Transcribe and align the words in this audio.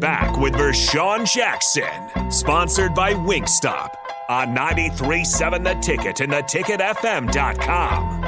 Back 0.00 0.36
with 0.38 0.52
Vershawn 0.52 1.24
Jackson, 1.32 2.30
sponsored 2.30 2.94
by 2.94 3.14
Wingstop 3.14 3.94
on 4.28 4.54
93.7 4.54 5.64
The 5.64 5.72
Ticket 5.80 6.20
and 6.20 6.32
theticketfm.com. 6.32 8.22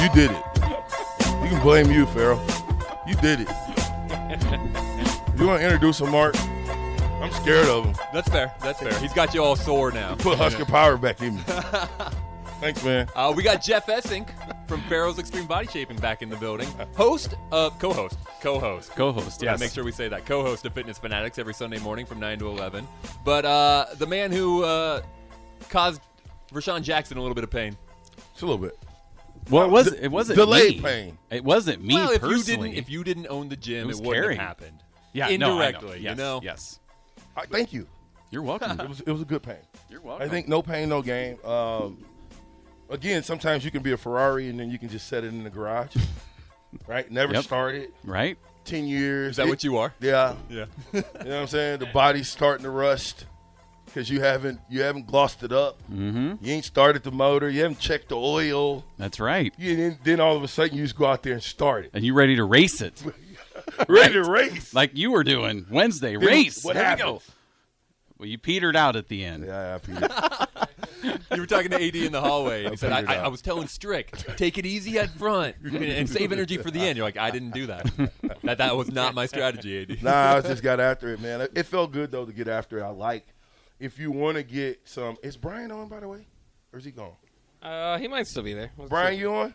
You 0.00 0.08
did 0.14 0.30
it. 0.30 0.44
You 1.42 1.48
can 1.48 1.60
blame 1.60 1.90
you, 1.90 2.06
Farrell. 2.06 2.40
You 3.04 3.16
did 3.16 3.40
it. 3.40 3.48
You 5.36 5.46
want 5.46 5.60
to 5.60 5.64
introduce 5.64 6.00
him, 6.00 6.10
Mark? 6.12 6.36
I'm 6.38 7.32
scared 7.32 7.66
of 7.66 7.84
him. 7.84 7.96
That's 8.12 8.28
fair. 8.28 8.54
That's 8.60 8.80
fair. 8.80 8.96
He's 9.00 9.12
got 9.12 9.34
you 9.34 9.42
all 9.42 9.56
sore 9.56 9.90
now. 9.90 10.14
Put 10.14 10.38
Husker 10.38 10.64
power 10.64 10.96
back 10.96 11.20
in 11.20 11.34
me. 11.34 11.42
Thanks, 12.60 12.84
man. 12.84 13.08
Uh, 13.16 13.32
we 13.36 13.42
got 13.42 13.60
Jeff 13.60 13.86
Essink 13.86 14.28
from 14.68 14.82
Farrell's 14.82 15.18
Extreme 15.18 15.46
Body 15.46 15.66
Shaping 15.66 15.96
back 15.96 16.20
in 16.22 16.28
the 16.28 16.36
building. 16.36 16.68
Host, 16.94 17.34
of 17.50 17.76
co-host, 17.78 18.18
co-host, 18.42 18.90
Co-host, 18.94 19.40
We 19.40 19.46
gotta 19.46 19.54
yes. 19.54 19.60
Make 19.60 19.72
sure 19.72 19.82
we 19.82 19.92
say 19.92 20.08
that. 20.08 20.26
Co-host 20.26 20.64
of 20.66 20.74
Fitness 20.74 20.98
Fanatics 20.98 21.38
every 21.38 21.54
Sunday 21.54 21.78
morning 21.78 22.04
from 22.06 22.20
nine 22.20 22.38
to 22.38 22.48
eleven. 22.48 22.86
But 23.24 23.44
uh, 23.46 23.86
the 23.96 24.06
man 24.06 24.30
who 24.30 24.62
uh, 24.64 25.02
caused 25.70 26.02
Vershawn 26.52 26.82
Jackson 26.82 27.16
a 27.16 27.20
little 27.20 27.34
bit 27.34 27.44
of 27.44 27.50
pain. 27.50 27.76
Just 28.32 28.42
a 28.42 28.46
little 28.46 28.58
bit. 28.58 28.78
Well, 29.50 29.64
it 29.64 29.70
was 29.70 29.90
De- 29.90 30.04
it 30.04 30.10
wasn't 30.10 30.36
delayed 30.38 30.76
me. 30.76 30.82
pain. 30.82 31.18
It 31.30 31.42
wasn't 31.42 31.82
me 31.82 31.94
well, 31.94 32.10
if 32.10 32.20
personally. 32.20 32.68
you 32.68 32.74
didn't, 32.74 32.78
if 32.78 32.90
you 32.90 33.04
didn't 33.04 33.26
own 33.28 33.48
the 33.48 33.56
gym, 33.56 33.78
It 33.78 33.82
it, 33.82 33.86
was 33.86 34.00
wouldn't 34.02 34.14
carrying. 34.22 34.38
have 34.40 34.48
happened. 34.48 34.82
yeah, 35.14 35.26
no, 35.28 35.32
I 35.32 35.36
know. 35.36 35.50
indirectly, 35.52 36.00
Yes, 36.00 36.10
you 36.10 36.16
know. 36.22 36.40
Yes. 36.42 36.80
I, 37.36 37.46
thank 37.46 37.72
you. 37.72 37.86
You're 38.30 38.42
welcome. 38.42 38.78
It 38.78 38.88
was 38.88 39.00
it 39.00 39.10
was 39.10 39.22
a 39.22 39.24
good 39.24 39.42
pain. 39.42 39.56
You're 39.88 40.02
welcome. 40.02 40.26
I 40.26 40.28
think 40.28 40.48
no 40.48 40.60
pain, 40.60 40.90
no 40.90 41.00
gain. 41.00 41.38
Um, 41.44 42.04
again, 42.90 43.22
sometimes 43.22 43.64
you 43.64 43.70
can 43.70 43.82
be 43.82 43.92
a 43.92 43.96
Ferrari 43.96 44.48
and 44.48 44.58
then 44.60 44.70
you 44.70 44.78
can 44.78 44.88
just 44.88 45.08
set 45.08 45.24
it 45.24 45.28
in 45.28 45.44
the 45.44 45.50
garage, 45.50 45.96
right? 46.86 47.10
Never 47.10 47.34
Yep. 47.34 47.44
start 47.44 47.74
it. 47.74 47.92
right. 48.04 48.36
Ten 48.64 48.86
years. 48.86 49.30
Is 49.30 49.36
that 49.36 49.46
It- 49.46 49.50
what 49.50 49.64
you 49.64 49.78
are? 49.78 49.94
Yeah. 50.00 50.34
Yeah. 50.50 50.66
You 50.92 51.00
know 51.00 51.04
what 51.14 51.32
I'm 51.32 51.46
saying? 51.46 51.78
The 51.80 51.86
body's 51.86 52.28
starting 52.28 52.64
to 52.64 52.70
rust 52.70 53.24
because 53.86 54.10
you 54.10 54.20
haven't 54.20 54.60
you 54.68 54.82
haven't 54.82 55.06
glossed 55.06 55.42
it 55.42 55.52
up. 55.52 55.78
Mm-hmm. 55.90 56.44
You 56.44 56.52
ain't 56.52 56.66
started 56.66 57.02
the 57.02 57.10
motor. 57.10 57.48
You 57.48 57.62
haven't 57.62 57.80
checked 57.80 58.10
the 58.10 58.16
oil. 58.18 58.84
That's 58.98 59.18
right. 59.18 59.54
You, 59.56 59.74
then, 59.76 59.98
then 60.04 60.20
all 60.20 60.36
of 60.36 60.42
a 60.42 60.48
sudden 60.48 60.76
you 60.76 60.84
just 60.84 60.96
go 60.96 61.06
out 61.06 61.22
there 61.22 61.32
and 61.32 61.42
start 61.42 61.86
it. 61.86 61.90
And 61.94 62.04
you 62.04 62.12
ready 62.12 62.36
to 62.36 62.44
race 62.44 62.82
it, 62.82 63.02
Ready 63.88 64.14
to 64.14 64.24
race. 64.24 64.74
like 64.74 64.90
you 64.94 65.12
were 65.12 65.24
doing 65.24 65.64
Wednesday. 65.70 66.16
Then 66.16 66.26
race. 66.26 66.62
What 66.62 66.74
There 66.74 66.82
we 66.82 66.86
happened? 66.88 67.06
go. 67.08 67.22
Well, 68.18 68.28
you 68.28 68.36
petered 68.36 68.76
out 68.76 68.96
at 68.96 69.08
the 69.08 69.24
end. 69.24 69.46
Yeah, 69.46 69.78
yeah, 69.86 70.00
Peter. 70.00 70.08
You 71.34 71.40
were 71.40 71.46
talking 71.46 71.70
to 71.70 71.76
AD 71.76 71.94
in 71.94 72.12
the 72.12 72.20
hallway, 72.20 72.64
and 72.64 72.70
he 72.72 72.76
said, 72.76 72.92
I, 72.92 73.14
I. 73.14 73.16
I 73.24 73.28
was 73.28 73.42
telling 73.42 73.68
Strick, 73.68 74.10
take 74.36 74.58
it 74.58 74.66
easy 74.66 74.98
at 74.98 75.10
front 75.10 75.56
and, 75.64 75.76
and 75.76 76.08
save 76.08 76.32
energy 76.32 76.56
for 76.56 76.70
the 76.70 76.80
end. 76.80 76.96
You're 76.96 77.06
like, 77.06 77.18
I 77.18 77.30
didn't 77.30 77.50
do 77.50 77.66
that. 77.66 77.90
that. 78.42 78.58
That 78.58 78.76
was 78.76 78.90
not 78.90 79.14
my 79.14 79.26
strategy, 79.26 79.82
AD. 79.82 80.02
nah, 80.02 80.36
I 80.36 80.40
just 80.40 80.62
got 80.62 80.80
after 80.80 81.12
it, 81.12 81.20
man. 81.20 81.46
It 81.54 81.64
felt 81.64 81.92
good 81.92 82.10
though 82.10 82.24
to 82.24 82.32
get 82.32 82.48
after 82.48 82.78
it. 82.78 82.82
I 82.82 82.88
like. 82.88 83.26
If 83.78 83.98
you 83.98 84.10
want 84.10 84.36
to 84.36 84.42
get 84.42 84.80
some, 84.88 85.16
is 85.22 85.36
Brian 85.36 85.70
on 85.70 85.88
by 85.88 86.00
the 86.00 86.08
way, 86.08 86.26
or 86.72 86.78
is 86.78 86.84
he 86.84 86.90
gone? 86.90 87.12
Uh, 87.62 87.98
he 87.98 88.08
might 88.08 88.26
still 88.26 88.42
be 88.42 88.54
there. 88.54 88.72
Let's 88.76 88.88
Brian, 88.88 89.14
see. 89.14 89.20
you 89.20 89.34
on? 89.34 89.54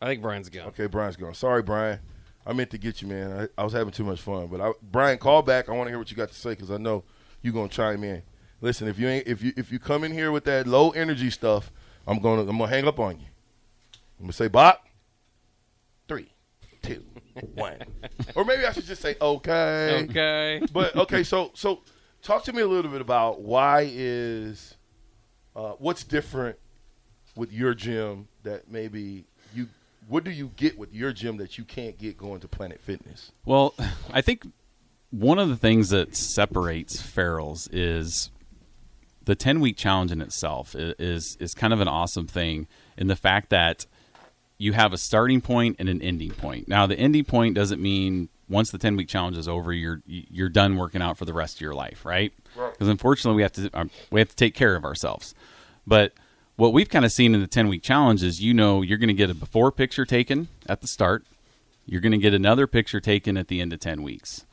I 0.00 0.06
think 0.06 0.22
Brian's 0.22 0.48
gone. 0.48 0.68
Okay, 0.68 0.86
Brian's 0.86 1.16
gone. 1.16 1.34
Sorry, 1.34 1.62
Brian. 1.62 2.00
I 2.46 2.52
meant 2.52 2.70
to 2.70 2.78
get 2.78 3.02
you, 3.02 3.08
man. 3.08 3.48
I, 3.56 3.60
I 3.60 3.64
was 3.64 3.72
having 3.72 3.92
too 3.92 4.04
much 4.04 4.20
fun, 4.20 4.46
but 4.46 4.60
I, 4.60 4.72
Brian, 4.82 5.18
call 5.18 5.42
back. 5.42 5.68
I 5.68 5.72
want 5.72 5.86
to 5.86 5.90
hear 5.90 5.98
what 5.98 6.10
you 6.10 6.16
got 6.16 6.28
to 6.28 6.34
say 6.34 6.50
because 6.50 6.70
I 6.70 6.76
know 6.78 7.04
you're 7.42 7.52
gonna 7.52 7.68
chime 7.68 8.04
in. 8.04 8.22
Listen, 8.60 8.88
if 8.88 8.98
you 8.98 9.08
ain't, 9.08 9.26
if 9.26 9.42
you 9.42 9.52
if 9.56 9.70
you 9.70 9.78
come 9.78 10.04
in 10.04 10.12
here 10.12 10.32
with 10.32 10.44
that 10.44 10.66
low 10.66 10.90
energy 10.90 11.30
stuff, 11.30 11.70
I'm 12.06 12.18
gonna 12.18 12.42
I'm 12.42 12.58
gonna 12.58 12.68
hang 12.68 12.86
up 12.86 12.98
on 12.98 13.20
you. 13.20 13.26
I'm 14.18 14.24
gonna 14.24 14.32
say, 14.32 14.48
Bop. 14.48 14.84
Three, 16.08 16.32
two, 16.82 17.04
one, 17.54 17.76
or 18.34 18.44
maybe 18.44 18.64
I 18.64 18.72
should 18.72 18.86
just 18.86 19.02
say, 19.02 19.14
okay. 19.20 20.06
Okay. 20.08 20.62
But 20.72 20.96
okay, 20.96 21.22
so 21.22 21.50
so 21.54 21.82
talk 22.22 22.44
to 22.44 22.52
me 22.52 22.62
a 22.62 22.66
little 22.66 22.90
bit 22.90 23.00
about 23.00 23.42
why 23.42 23.88
is 23.92 24.76
uh, 25.54 25.72
what's 25.78 26.02
different 26.02 26.56
with 27.36 27.52
your 27.52 27.74
gym 27.74 28.26
that 28.42 28.70
maybe 28.70 29.24
you 29.54 29.68
what 30.08 30.24
do 30.24 30.30
you 30.30 30.50
get 30.56 30.78
with 30.78 30.92
your 30.92 31.12
gym 31.12 31.36
that 31.36 31.58
you 31.58 31.64
can't 31.64 31.98
get 31.98 32.16
going 32.16 32.40
to 32.40 32.48
Planet 32.48 32.80
Fitness? 32.80 33.30
Well, 33.44 33.74
I 34.10 34.20
think 34.20 34.46
one 35.10 35.38
of 35.38 35.48
the 35.48 35.56
things 35.56 35.90
that 35.90 36.16
separates 36.16 37.00
Farrell's 37.00 37.68
is 37.68 38.30
the 39.28 39.36
10 39.36 39.60
week 39.60 39.76
challenge 39.76 40.10
in 40.10 40.22
itself 40.22 40.74
is 40.74 41.36
is 41.38 41.52
kind 41.52 41.74
of 41.74 41.82
an 41.82 41.86
awesome 41.86 42.26
thing 42.26 42.66
in 42.96 43.08
the 43.08 43.14
fact 43.14 43.50
that 43.50 43.84
you 44.56 44.72
have 44.72 44.94
a 44.94 44.96
starting 44.96 45.42
point 45.42 45.76
and 45.78 45.86
an 45.86 46.00
ending 46.00 46.30
point. 46.30 46.66
Now, 46.66 46.86
the 46.86 46.98
ending 46.98 47.26
point 47.26 47.54
doesn't 47.54 47.80
mean 47.80 48.30
once 48.48 48.70
the 48.70 48.78
10 48.78 48.96
week 48.96 49.06
challenge 49.06 49.36
is 49.36 49.46
over, 49.46 49.70
you're 49.70 50.00
you're 50.06 50.48
done 50.48 50.78
working 50.78 51.02
out 51.02 51.18
for 51.18 51.26
the 51.26 51.34
rest 51.34 51.56
of 51.56 51.60
your 51.60 51.74
life, 51.74 52.06
right? 52.06 52.32
Because 52.72 52.88
unfortunately, 52.88 53.36
we 53.36 53.42
have 53.42 53.52
to 53.52 53.70
um, 53.74 53.90
we 54.10 54.18
have 54.18 54.30
to 54.30 54.34
take 54.34 54.54
care 54.54 54.74
of 54.74 54.82
ourselves. 54.82 55.34
But 55.86 56.14
what 56.56 56.72
we've 56.72 56.88
kind 56.88 57.04
of 57.04 57.12
seen 57.12 57.34
in 57.34 57.42
the 57.42 57.46
10 57.46 57.68
week 57.68 57.82
challenge 57.82 58.22
is, 58.22 58.40
you 58.40 58.54
know, 58.54 58.80
you're 58.80 58.96
going 58.96 59.08
to 59.08 59.14
get 59.14 59.28
a 59.28 59.34
before 59.34 59.70
picture 59.70 60.06
taken 60.06 60.48
at 60.66 60.80
the 60.80 60.88
start. 60.88 61.26
You're 61.84 62.00
going 62.00 62.12
to 62.12 62.18
get 62.18 62.32
another 62.32 62.66
picture 62.66 62.98
taken 62.98 63.36
at 63.36 63.48
the 63.48 63.60
end 63.60 63.74
of 63.74 63.80
10 63.80 64.02
weeks. 64.02 64.46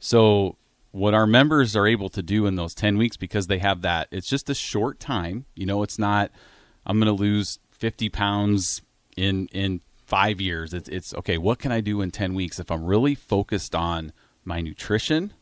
So, 0.00 0.56
what 0.92 1.14
our 1.14 1.26
members 1.26 1.74
are 1.74 1.86
able 1.86 2.08
to 2.10 2.22
do 2.22 2.46
in 2.46 2.56
those 2.56 2.74
10 2.74 2.96
weeks, 2.98 3.16
because 3.16 3.48
they 3.48 3.58
have 3.58 3.82
that, 3.82 4.08
it's 4.10 4.28
just 4.28 4.48
a 4.48 4.54
short 4.54 5.00
time. 5.00 5.46
You 5.54 5.66
know, 5.66 5.82
it's 5.82 5.98
not, 5.98 6.30
I'm 6.86 6.98
going 6.98 7.14
to 7.14 7.20
lose 7.20 7.58
50 7.72 8.08
pounds 8.10 8.82
in, 9.16 9.48
in 9.48 9.80
five 10.06 10.40
years. 10.40 10.72
It's, 10.74 10.88
it's 10.88 11.14
okay, 11.14 11.38
what 11.38 11.58
can 11.58 11.72
I 11.72 11.80
do 11.80 12.00
in 12.02 12.10
10 12.10 12.34
weeks 12.34 12.60
if 12.60 12.70
I'm 12.70 12.84
really 12.84 13.14
focused 13.14 13.74
on 13.74 14.12
my 14.44 14.60
nutrition 14.60 15.32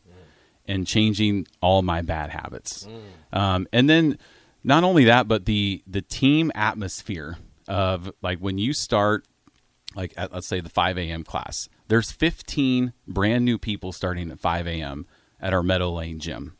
and 0.67 0.87
changing 0.87 1.47
all 1.61 1.81
my 1.81 2.01
bad 2.01 2.29
habits? 2.29 2.87
Um, 3.33 3.67
and 3.73 3.89
then, 3.89 4.17
not 4.63 4.83
only 4.83 5.05
that, 5.05 5.27
but 5.27 5.45
the 5.45 5.81
the 5.87 6.01
team 6.03 6.51
atmosphere 6.53 7.37
of 7.67 8.11
like 8.21 8.37
when 8.37 8.59
you 8.59 8.73
start 8.73 9.25
like 9.95 10.13
at, 10.17 10.31
let's 10.31 10.47
say 10.47 10.61
the 10.61 10.69
5 10.69 10.97
a.m. 10.99 11.23
class. 11.23 11.67
There's 11.87 12.11
15 12.11 12.93
brand 13.07 13.43
new 13.43 13.57
people 13.57 13.91
starting 13.91 14.29
at 14.31 14.39
5 14.39 14.67
a.m. 14.67 15.07
at 15.41 15.53
our 15.53 15.63
Meadow 15.63 15.91
Lane 15.91 16.19
gym. 16.19 16.55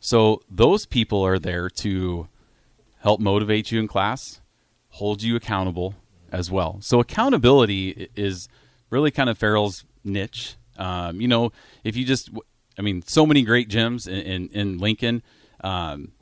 So 0.00 0.42
those 0.50 0.84
people 0.86 1.22
are 1.24 1.38
there 1.38 1.70
to 1.70 2.28
help 3.00 3.20
motivate 3.20 3.70
you 3.72 3.80
in 3.80 3.88
class, 3.88 4.40
hold 4.90 5.22
you 5.22 5.36
accountable 5.36 5.94
as 6.30 6.50
well. 6.50 6.78
So 6.80 7.00
accountability 7.00 8.08
is 8.16 8.48
really 8.90 9.10
kind 9.10 9.30
of 9.30 9.38
Farrell's 9.38 9.84
niche. 10.04 10.56
Um, 10.76 11.20
you 11.20 11.28
know, 11.28 11.52
if 11.84 11.96
you 11.96 12.04
just, 12.04 12.30
I 12.78 12.82
mean, 12.82 13.02
so 13.06 13.26
many 13.26 13.42
great 13.42 13.68
gyms 13.68 14.08
in, 14.08 14.14
in, 14.14 14.48
in 14.48 14.78
Lincoln. 14.78 15.22
Um, 15.62 16.12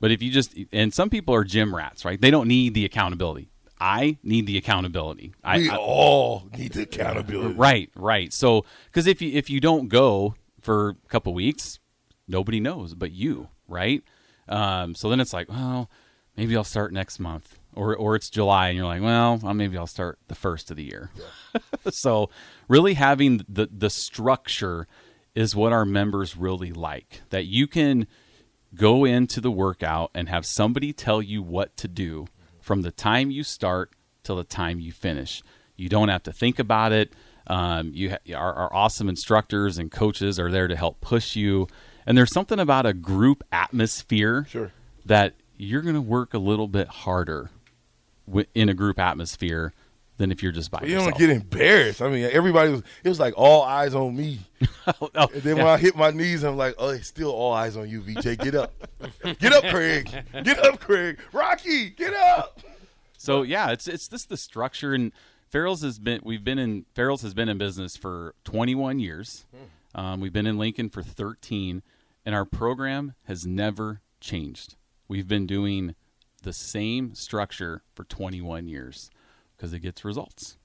but 0.00 0.10
if 0.10 0.22
you 0.22 0.30
just, 0.30 0.54
and 0.72 0.92
some 0.92 1.10
people 1.10 1.34
are 1.34 1.44
gym 1.44 1.74
rats, 1.74 2.04
right? 2.04 2.20
They 2.20 2.30
don't 2.30 2.48
need 2.48 2.74
the 2.74 2.84
accountability. 2.84 3.48
I 3.80 4.18
need 4.22 4.46
the 4.46 4.56
accountability. 4.56 5.34
I, 5.42 5.56
we 5.58 5.70
I- 5.70 5.76
all 5.76 6.44
need 6.56 6.72
the 6.72 6.82
accountability. 6.82 7.54
Right, 7.54 7.90
right. 7.96 8.32
So, 8.32 8.64
because 8.86 9.06
if 9.06 9.20
you 9.20 9.32
if 9.32 9.50
you 9.50 9.60
don't 9.60 9.88
go 9.88 10.36
for 10.64 10.90
a 10.90 11.08
couple 11.08 11.34
weeks, 11.34 11.78
nobody 12.26 12.58
knows 12.58 12.94
but 12.94 13.12
you, 13.12 13.48
right? 13.68 14.02
Um, 14.48 14.94
so 14.94 15.08
then 15.08 15.20
it's 15.20 15.32
like, 15.32 15.48
well, 15.48 15.90
maybe 16.36 16.56
I'll 16.56 16.64
start 16.64 16.92
next 16.92 17.18
month, 17.18 17.58
or 17.74 17.96
or 17.96 18.16
it's 18.16 18.30
July, 18.30 18.68
and 18.68 18.76
you're 18.76 18.86
like, 18.86 19.02
well, 19.02 19.38
maybe 19.54 19.76
I'll 19.76 19.86
start 19.86 20.18
the 20.28 20.34
first 20.34 20.70
of 20.70 20.76
the 20.76 20.84
year. 20.84 21.10
so, 21.90 22.30
really 22.68 22.94
having 22.94 23.44
the 23.48 23.68
the 23.70 23.90
structure 23.90 24.86
is 25.34 25.56
what 25.56 25.72
our 25.72 25.84
members 25.84 26.36
really 26.36 26.72
like. 26.72 27.22
That 27.30 27.44
you 27.44 27.66
can 27.66 28.06
go 28.74 29.04
into 29.04 29.40
the 29.40 29.50
workout 29.50 30.10
and 30.14 30.28
have 30.28 30.44
somebody 30.44 30.92
tell 30.92 31.22
you 31.22 31.42
what 31.42 31.76
to 31.76 31.88
do 31.88 32.26
from 32.60 32.82
the 32.82 32.90
time 32.90 33.30
you 33.30 33.44
start 33.44 33.92
till 34.22 34.36
the 34.36 34.44
time 34.44 34.80
you 34.80 34.90
finish. 34.92 35.42
You 35.76 35.88
don't 35.88 36.08
have 36.08 36.22
to 36.24 36.32
think 36.32 36.58
about 36.58 36.92
it. 36.92 37.12
Um, 37.46 37.90
you 37.94 38.10
ha- 38.10 38.34
our, 38.36 38.52
our 38.54 38.74
awesome 38.74 39.08
instructors 39.08 39.76
and 39.78 39.90
coaches 39.90 40.38
are 40.40 40.50
there 40.50 40.66
to 40.68 40.76
help 40.76 41.00
push 41.00 41.36
you. 41.36 41.66
And 42.06 42.16
there's 42.16 42.32
something 42.32 42.58
about 42.58 42.86
a 42.86 42.92
group 42.94 43.42
atmosphere 43.52 44.46
Sure. 44.48 44.72
that 45.06 45.34
you're 45.56 45.82
going 45.82 45.94
to 45.94 46.00
work 46.02 46.34
a 46.34 46.38
little 46.38 46.68
bit 46.68 46.88
harder 46.88 47.50
wi- 48.26 48.46
in 48.54 48.68
a 48.68 48.74
group 48.74 48.98
atmosphere 48.98 49.72
than 50.16 50.30
if 50.30 50.42
you're 50.42 50.52
just 50.52 50.70
by 50.70 50.80
You 50.82 50.92
yourself. 50.94 51.10
don't 51.12 51.18
get 51.18 51.30
embarrassed. 51.30 52.00
I 52.00 52.08
mean, 52.08 52.28
everybody 52.30 52.70
was. 52.70 52.82
It 53.02 53.08
was 53.08 53.18
like 53.18 53.34
all 53.36 53.62
eyes 53.62 53.94
on 53.94 54.16
me. 54.16 54.40
Oh, 54.86 55.08
And 55.32 55.42
then 55.42 55.56
when 55.56 55.66
I 55.66 55.78
hit 55.78 55.96
my 55.96 56.10
knees, 56.10 56.42
I'm 56.44 56.58
like, 56.58 56.74
oh, 56.78 56.90
it's 56.90 57.08
still 57.08 57.30
all 57.30 57.52
eyes 57.54 57.74
on 57.74 57.88
you, 57.88 58.02
VJ. 58.02 58.36
Get 58.38 58.54
up, 58.54 58.70
get 59.38 59.52
up, 59.54 59.64
Craig. 59.64 60.10
Get 60.42 60.58
up, 60.62 60.78
Craig. 60.78 61.18
Rocky, 61.32 61.88
get 61.88 62.12
up. 62.12 62.60
So 63.16 63.42
yeah, 63.42 63.70
it's 63.70 63.88
it's 63.88 64.08
this 64.08 64.26
the 64.26 64.36
structure 64.36 64.92
and 64.92 65.10
Farrell's 65.54 65.82
has 65.82 66.00
been 66.00 66.20
we've 66.24 66.42
been 66.42 66.58
in 66.58 66.84
Farrell's 66.96 67.22
has 67.22 67.32
been 67.32 67.48
in 67.48 67.58
business 67.58 67.96
for 67.96 68.34
21 68.42 68.98
years. 68.98 69.46
Um, 69.94 70.18
we've 70.18 70.32
been 70.32 70.48
in 70.48 70.58
Lincoln 70.58 70.90
for 70.90 71.00
13, 71.00 71.80
and 72.26 72.34
our 72.34 72.44
program 72.44 73.14
has 73.28 73.46
never 73.46 74.00
changed. 74.20 74.74
We've 75.06 75.28
been 75.28 75.46
doing 75.46 75.94
the 76.42 76.50
same 76.50 77.14
structure 77.14 77.84
for 77.94 78.02
21 78.02 78.66
years 78.66 79.10
because 79.56 79.72
it 79.72 79.78
gets 79.78 80.04
results. 80.04 80.56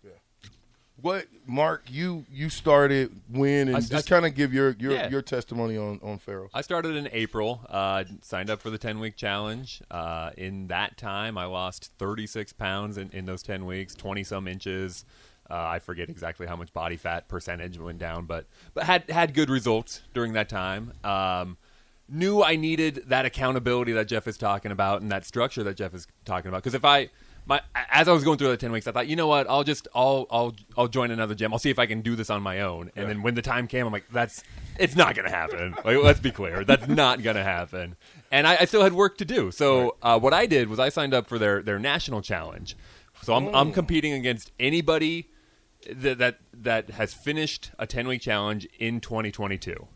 What 1.02 1.28
Mark? 1.46 1.84
You 1.90 2.26
you 2.32 2.50
started 2.50 3.12
when 3.30 3.68
and 3.70 3.78
I- 3.78 3.82
just 3.82 4.10
kind 4.10 4.26
of 4.26 4.36
give 4.36 4.54
your 4.54 4.76
your, 4.80 4.92
Yeah. 4.92 5.10
your 5.10 5.22
testimony 5.22 5.78
on 5.78 6.00
on 6.04 6.18
Farrell. 6.18 6.50
I 6.54 6.62
started 6.62 6.96
in 6.96 7.10
April. 7.12 7.62
Uh, 7.70 8.04
signed 8.22 8.50
up 8.50 8.62
for 8.62 8.70
the 8.70 8.78
10 8.78 9.00
week 9.00 9.16
challenge. 9.16 9.82
Uh, 9.90 10.32
in 10.38 10.68
that 10.68 10.98
time, 10.98 11.38
I 11.38 11.46
lost 11.46 11.92
36 12.00 12.54
pounds 12.54 12.98
in, 12.98 13.10
in 13.12 13.26
those 13.26 13.44
10 13.44 13.66
weeks, 13.66 13.96
20 13.96 14.24
some 14.24 14.48
inches. 14.48 15.06
Uh, 15.50 15.56
I 15.56 15.80
forget 15.80 16.10
exactly 16.10 16.46
how 16.46 16.56
much 16.56 16.72
body 16.74 16.96
fat 16.96 17.28
percentage 17.28 17.80
went 17.80 17.98
down, 18.00 18.26
but 18.26 18.46
but 18.74 18.84
had 18.84 19.10
had 19.10 19.34
good 19.34 19.50
results 19.50 20.02
during 20.14 20.34
that 20.34 20.50
time. 20.50 20.94
Um, 21.04 21.58
knew 22.08 22.44
I 22.44 22.56
needed 22.56 23.04
that 23.08 23.26
accountability 23.26 23.92
that 23.94 24.08
Jeff 24.08 24.28
is 24.28 24.38
talking 24.38 24.72
about 24.72 25.02
and 25.02 25.12
that 25.12 25.26
structure 25.26 25.64
that 25.64 25.76
Jeff 25.78 25.94
is 25.94 26.08
talking 26.26 26.50
about. 26.50 26.64
Because 26.64 26.74
if 26.76 26.84
I 26.86 27.10
my 27.50 27.62
as 27.92 28.08
I 28.08 28.14
was 28.14 28.24
going 28.24 28.38
through 28.38 28.50
the 28.50 28.58
ten 28.58 28.72
weeks, 28.72 28.88
I 28.88 28.92
thought, 28.92 29.08
you 29.08 29.16
know 29.16 29.28
what, 29.28 29.50
I'll 29.50 29.64
just 29.64 29.88
I'll 29.94 30.28
I'll 30.30 30.56
I'll 30.78 30.88
join 30.88 31.10
another 31.12 31.34
gym. 31.34 31.52
I'll 31.52 31.60
see 31.60 31.72
if 31.72 31.80
I 31.80 31.88
can 31.88 32.02
do 32.02 32.16
this 32.16 32.30
on 32.30 32.42
my 32.44 32.62
own. 32.62 32.92
And 32.96 33.10
then 33.10 33.24
when 33.24 33.34
the 33.34 33.42
time 33.42 33.68
came, 33.68 33.86
I'm 33.86 33.92
like, 33.92 34.08
that's 34.12 34.44
it's 34.78 34.96
not 34.96 35.16
gonna 35.16 35.32
happen. 35.32 35.76
Like, 35.84 35.98
let's 36.04 36.20
be 36.20 36.32
clear, 36.32 36.64
that's 36.64 36.88
not 36.88 37.24
gonna 37.24 37.44
happen. 37.44 37.98
And 38.32 38.46
I, 38.46 38.58
I 38.62 38.66
still 38.66 38.84
had 38.84 38.94
work 38.94 39.18
to 39.18 39.26
do. 39.26 39.50
So 39.52 39.98
uh, 40.02 40.20
what 40.20 40.34
I 40.34 40.46
did 40.46 40.70
was 40.70 40.80
I 40.80 40.90
signed 40.90 41.14
up 41.14 41.28
for 41.28 41.40
their 41.40 41.64
their 41.64 41.80
national 41.80 42.22
challenge. 42.22 42.78
So 43.24 43.34
I'm 43.34 43.54
I'm 43.54 43.72
competing 43.74 44.14
against 44.14 44.52
anybody 44.60 45.30
that 45.92 46.20
that 46.20 46.40
that 46.54 46.92
has 46.92 47.16
finished 47.16 47.72
a 47.80 47.88
ten 47.88 48.08
week 48.08 48.22
challenge 48.22 48.68
in 48.78 49.02
2022. 49.02 49.88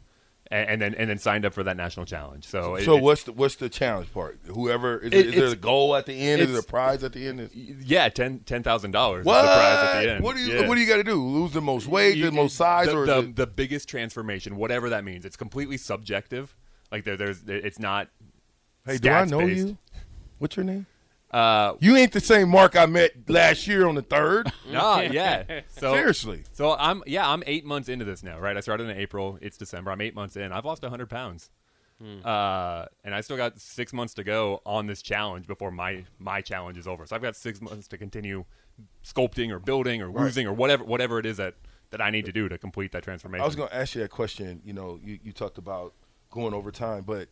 And, 0.53 0.69
and 0.69 0.81
then 0.83 0.94
and 0.94 1.09
then 1.09 1.17
signed 1.17 1.45
up 1.45 1.53
for 1.53 1.63
that 1.63 1.75
national 1.77 2.05
challenge. 2.05 2.45
So, 2.45 2.75
it- 2.75 2.83
So 2.85 2.91
it's- 2.94 3.03
what's 3.03 3.23
the 3.23 3.31
what's 3.31 3.55
the 3.55 3.69
challenge 3.69 4.13
part? 4.13 4.38
Whoever 4.45 5.00
is, 5.00 5.07
It- 5.11 5.13
it, 5.13 5.25
is 5.29 5.35
there 5.35 5.47
a 5.47 5.55
goal 5.55 5.95
at 5.95 6.05
the 6.05 6.13
end? 6.13 6.41
Is 6.44 6.51
there 6.51 6.59
a 6.59 6.63
prize 6.63 7.03
at 7.03 7.11
the 7.13 7.25
end? 7.27 7.50
Yeah 7.53 8.07
ten 8.09 8.39
ten 8.41 8.61
thousand 8.61 8.91
dollars 8.91 9.25
What? 9.25 9.38
is 9.38 9.50
the 9.50 9.55
prize 9.55 9.77
at 9.79 10.01
the 10.03 10.11
end. 10.11 10.23
What 10.23 10.35
do 10.35 10.44
you 10.44 10.53
Yeah. 10.53 10.67
What 10.67 10.75
do 10.75 10.81
you 10.81 10.88
got 10.88 10.97
to 10.97 11.03
do? 11.03 11.15
Lose 11.15 11.53
the 11.53 11.61
most 11.61 11.88
weight, 11.88 12.17
You- 12.17 12.25
the 12.25 12.31
most 12.31 12.55
size, 12.55 12.85
the, 12.88 12.95
or 12.97 13.05
the, 13.07 13.19
it, 13.19 13.35
the 13.35 13.47
biggest 13.47 13.89
transformation, 13.89 14.55
whatever 14.55 14.89
that 14.91 15.03
means. 15.03 15.25
It's 15.25 15.35
completely 15.35 15.77
subjective. 15.77 16.55
Like 16.91 17.03
there, 17.03 17.17
there's, 17.17 17.41
it's 17.47 17.79
not. 17.79 18.09
hey, 18.85 19.00
do 19.00 19.09
I 19.09 19.25
know 19.25 19.39
stats-based. 19.39 19.67
you? 19.69 19.77
What's 20.38 20.55
your 20.55 20.65
name? 20.65 20.85
Uh, 21.33 21.75
You 21.80 21.95
ain't 21.97 22.12
the 22.12 22.19
same 22.19 22.50
Mark 22.50 22.75
I 22.75 22.85
met 22.85 23.12
last 23.27 23.68
year 23.68 23.88
on 23.88 23.95
the 23.95 24.01
third. 24.01 24.51
no, 24.71 25.01
yeah. 25.01 25.62
So 25.68 25.94
Seriously. 25.94 26.44
So 26.53 26.75
I'm, 26.77 27.03
yeah, 27.07 27.27
I'm 27.27 27.44
eight 27.47 27.65
months 27.65 27.89
into 27.89 28.06
this 28.06 28.24
now, 28.24 28.39
right? 28.39 28.56
I 28.56 28.59
started 28.59 28.89
in 28.89 28.97
April. 28.97 29.39
It's 29.41 29.57
December. 29.57 29.91
I'm 29.91 30.01
eight 30.01 30.15
months 30.15 30.35
in. 30.35 30.51
I've 30.51 30.65
lost 30.65 30.83
hundred 30.83 31.09
pounds. 31.09 31.50
Uh, 32.25 32.85
and 33.06 33.15
I 33.15 33.21
still 33.21 33.38
got 33.38 33.57
six 33.62 33.94
months 33.94 34.13
to 34.15 34.25
go 34.25 34.62
on 34.65 34.88
this 34.88 35.01
challenge 35.01 35.47
before 35.47 35.71
my 35.71 36.03
my 36.19 36.41
challenge 36.41 36.77
is 36.77 36.85
over. 36.85 37.06
So 37.06 37.15
I've 37.15 37.21
got 37.21 37.33
six 37.36 37.62
months 37.62 37.88
to 37.89 37.97
continue 37.97 38.44
sculpting 39.06 39.51
or 39.51 39.59
building 39.59 40.01
or 40.01 40.09
losing 40.12 40.45
or 40.45 40.51
whatever 40.51 40.83
whatever 40.83 41.18
it 41.18 41.25
is 41.25 41.38
that 41.38 41.56
that 41.91 42.01
I 42.01 42.09
need 42.09 42.25
to 42.25 42.33
do 42.33 42.50
to 42.50 42.57
complete 42.57 42.91
that 42.91 43.03
transformation. 43.03 43.41
I 43.44 43.45
was 43.45 43.56
going 43.56 43.69
to 43.69 43.75
ask 43.75 43.95
you 43.95 44.01
that 44.01 44.09
question. 44.09 44.62
You 44.65 44.74
know, 44.74 45.00
you, 45.01 45.19
you 45.24 45.31
talked 45.31 45.57
about 45.57 45.94
going 46.29 46.53
over 46.53 46.71
time, 46.71 47.03
but 47.03 47.29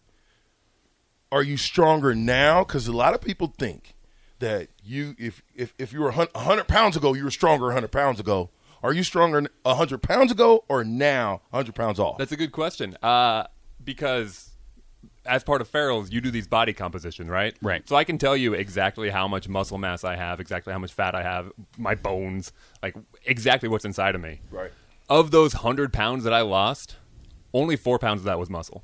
are 1.31 1.43
you 1.43 1.57
stronger 1.57 2.13
now? 2.13 2.63
Because 2.63 2.87
a 2.87 2.91
lot 2.91 3.13
of 3.13 3.21
people 3.21 3.53
think 3.57 3.95
that 4.39 4.69
you, 4.83 5.15
if 5.17 5.41
if 5.55 5.73
if 5.77 5.93
you 5.93 6.01
were 6.01 6.11
hun- 6.11 6.27
hundred 6.35 6.67
pounds 6.67 6.97
ago, 6.97 7.13
you 7.13 7.23
were 7.23 7.31
stronger 7.31 7.71
hundred 7.71 7.91
pounds 7.91 8.19
ago. 8.19 8.49
Are 8.83 8.93
you 8.93 9.03
stronger 9.03 9.47
hundred 9.65 10.01
pounds 10.01 10.31
ago 10.31 10.63
or 10.67 10.83
now 10.83 11.41
hundred 11.53 11.75
pounds 11.75 11.99
off? 11.99 12.17
That's 12.17 12.31
a 12.31 12.37
good 12.37 12.51
question. 12.51 12.97
Uh, 13.03 13.45
because 13.83 14.49
as 15.25 15.43
part 15.43 15.61
of 15.61 15.67
Farrell's, 15.67 16.11
you 16.11 16.19
do 16.19 16.31
these 16.31 16.47
body 16.47 16.73
compositions, 16.73 17.29
right? 17.29 17.55
Right. 17.61 17.87
So 17.87 17.95
I 17.95 18.03
can 18.03 18.17
tell 18.17 18.35
you 18.35 18.53
exactly 18.55 19.09
how 19.11 19.27
much 19.27 19.47
muscle 19.47 19.77
mass 19.77 20.03
I 20.03 20.15
have, 20.15 20.39
exactly 20.39 20.73
how 20.73 20.79
much 20.79 20.93
fat 20.93 21.13
I 21.13 21.21
have, 21.21 21.51
my 21.77 21.93
bones, 21.93 22.51
like 22.81 22.95
exactly 23.25 23.69
what's 23.69 23.85
inside 23.85 24.15
of 24.15 24.21
me. 24.21 24.41
right. 24.49 24.71
Of 25.09 25.29
those 25.31 25.53
hundred 25.53 25.91
pounds 25.93 26.23
that 26.23 26.33
I 26.33 26.41
lost, 26.41 26.95
only 27.53 27.75
four 27.75 27.99
pounds 27.99 28.21
of 28.21 28.25
that 28.25 28.39
was 28.39 28.49
muscle. 28.49 28.83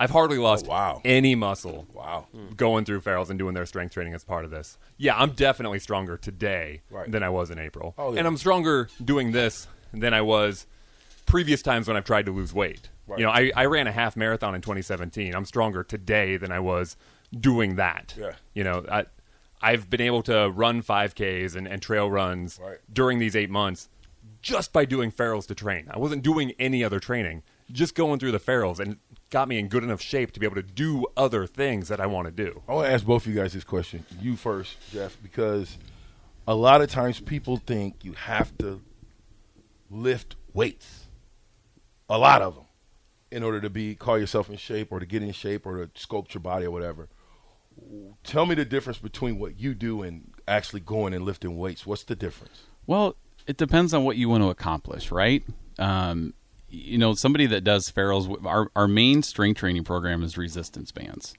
I've 0.00 0.10
hardly 0.10 0.38
oh, 0.38 0.42
lost 0.42 0.66
Oh, 0.66 0.70
wow. 0.70 1.00
any 1.04 1.34
muscle 1.34 1.86
Wow. 1.92 2.26
going 2.56 2.84
through 2.84 3.00
Farrell's 3.00 3.30
and 3.30 3.38
doing 3.38 3.54
their 3.54 3.66
strength 3.66 3.92
training 3.94 4.14
as 4.14 4.22
part 4.24 4.44
of 4.44 4.50
this. 4.52 4.78
Yeah, 4.96 5.16
I'm 5.18 5.32
definitely 5.32 5.80
stronger 5.80 6.16
today 6.16 6.82
Right. 6.90 7.10
than 7.10 7.22
I 7.22 7.28
was 7.28 7.50
in 7.50 7.58
April. 7.58 7.94
Oh, 7.98 8.12
yeah. 8.12 8.20
And 8.20 8.28
I'm 8.28 8.36
stronger 8.36 8.88
doing 9.04 9.32
this 9.32 9.66
than 9.92 10.14
I 10.14 10.20
was 10.22 10.66
previous 11.26 11.62
times 11.62 11.88
when 11.88 11.96
I've 11.96 12.04
tried 12.04 12.26
to 12.26 12.32
lose 12.32 12.54
weight. 12.54 12.88
Right. 13.06 13.18
You 13.18 13.26
know, 13.26 13.32
I, 13.32 13.50
I 13.56 13.64
ran 13.66 13.86
a 13.86 13.92
half 13.92 14.16
marathon 14.16 14.54
in 14.54 14.60
2017. 14.60 15.34
I'm 15.34 15.44
stronger 15.44 15.82
today 15.82 16.36
than 16.36 16.52
I 16.52 16.60
was 16.60 16.96
doing 17.38 17.76
that. 17.76 18.14
Yeah. 18.18 18.32
You 18.54 18.64
know, 18.64 18.84
I, 18.90 19.06
I've 19.60 19.90
been 19.90 20.00
able 20.00 20.22
to 20.24 20.48
run 20.50 20.82
5Ks 20.82 21.56
and, 21.56 21.66
and 21.66 21.82
trail 21.82 22.10
runs 22.10 22.60
Right. 22.62 22.78
during 22.92 23.18
these 23.18 23.34
eight 23.34 23.50
months 23.50 23.88
just 24.40 24.72
by 24.72 24.84
doing 24.84 25.10
Farrell's 25.10 25.46
to 25.48 25.54
train. 25.54 25.88
I 25.90 25.98
wasn't 25.98 26.22
doing 26.22 26.52
any 26.60 26.84
other 26.84 27.00
training, 27.00 27.42
just 27.72 27.94
going 27.96 28.20
through 28.20 28.30
the 28.32 28.38
Farrell's 28.38 28.78
and 28.78 28.98
got 29.30 29.48
me 29.48 29.58
in 29.58 29.68
good 29.68 29.84
enough 29.84 30.00
shape 30.00 30.32
to 30.32 30.40
be 30.40 30.46
able 30.46 30.56
to 30.56 30.62
do 30.62 31.06
other 31.16 31.46
things 31.46 31.88
that 31.88 32.00
I 32.00 32.06
want 32.06 32.26
to 32.26 32.32
do. 32.32 32.62
I 32.68 32.72
want 32.72 32.88
to 32.88 32.92
ask 32.92 33.04
both 33.04 33.26
of 33.26 33.32
you 33.32 33.38
guys 33.38 33.52
this 33.52 33.64
question. 33.64 34.04
You 34.20 34.36
first, 34.36 34.76
Jeff, 34.90 35.16
because 35.22 35.76
a 36.46 36.54
lot 36.54 36.80
of 36.80 36.90
times 36.90 37.20
people 37.20 37.58
think 37.58 37.96
you 38.02 38.12
have 38.12 38.56
to 38.58 38.80
lift 39.90 40.36
weights. 40.54 41.06
A 42.08 42.16
lot 42.16 42.40
of 42.40 42.54
them, 42.54 42.64
in 43.30 43.42
order 43.42 43.60
to 43.60 43.68
be 43.68 43.94
call 43.94 44.18
yourself 44.18 44.48
in 44.48 44.56
shape 44.56 44.90
or 44.90 44.98
to 44.98 45.06
get 45.06 45.22
in 45.22 45.32
shape 45.32 45.66
or 45.66 45.86
to 45.86 45.92
sculpt 45.92 46.32
your 46.32 46.40
body 46.40 46.64
or 46.64 46.70
whatever. 46.70 47.08
Tell 48.24 48.46
me 48.46 48.54
the 48.54 48.64
difference 48.64 48.98
between 48.98 49.38
what 49.38 49.60
you 49.60 49.74
do 49.74 50.02
and 50.02 50.32
actually 50.48 50.80
going 50.80 51.12
and 51.12 51.24
lifting 51.24 51.56
weights. 51.58 51.86
What's 51.86 52.02
the 52.02 52.16
difference? 52.16 52.62
Well, 52.86 53.14
it 53.46 53.56
depends 53.56 53.94
on 53.94 54.04
what 54.04 54.16
you 54.16 54.28
want 54.28 54.42
to 54.42 54.48
accomplish, 54.48 55.12
right? 55.12 55.44
Um, 55.78 56.34
you 56.70 56.98
know, 56.98 57.14
somebody 57.14 57.46
that 57.46 57.64
does 57.64 57.90
Farrell's, 57.90 58.28
our, 58.44 58.70
our 58.76 58.88
main 58.88 59.22
strength 59.22 59.58
training 59.58 59.84
program 59.84 60.22
is 60.22 60.36
resistance 60.36 60.92
bands. 60.92 61.34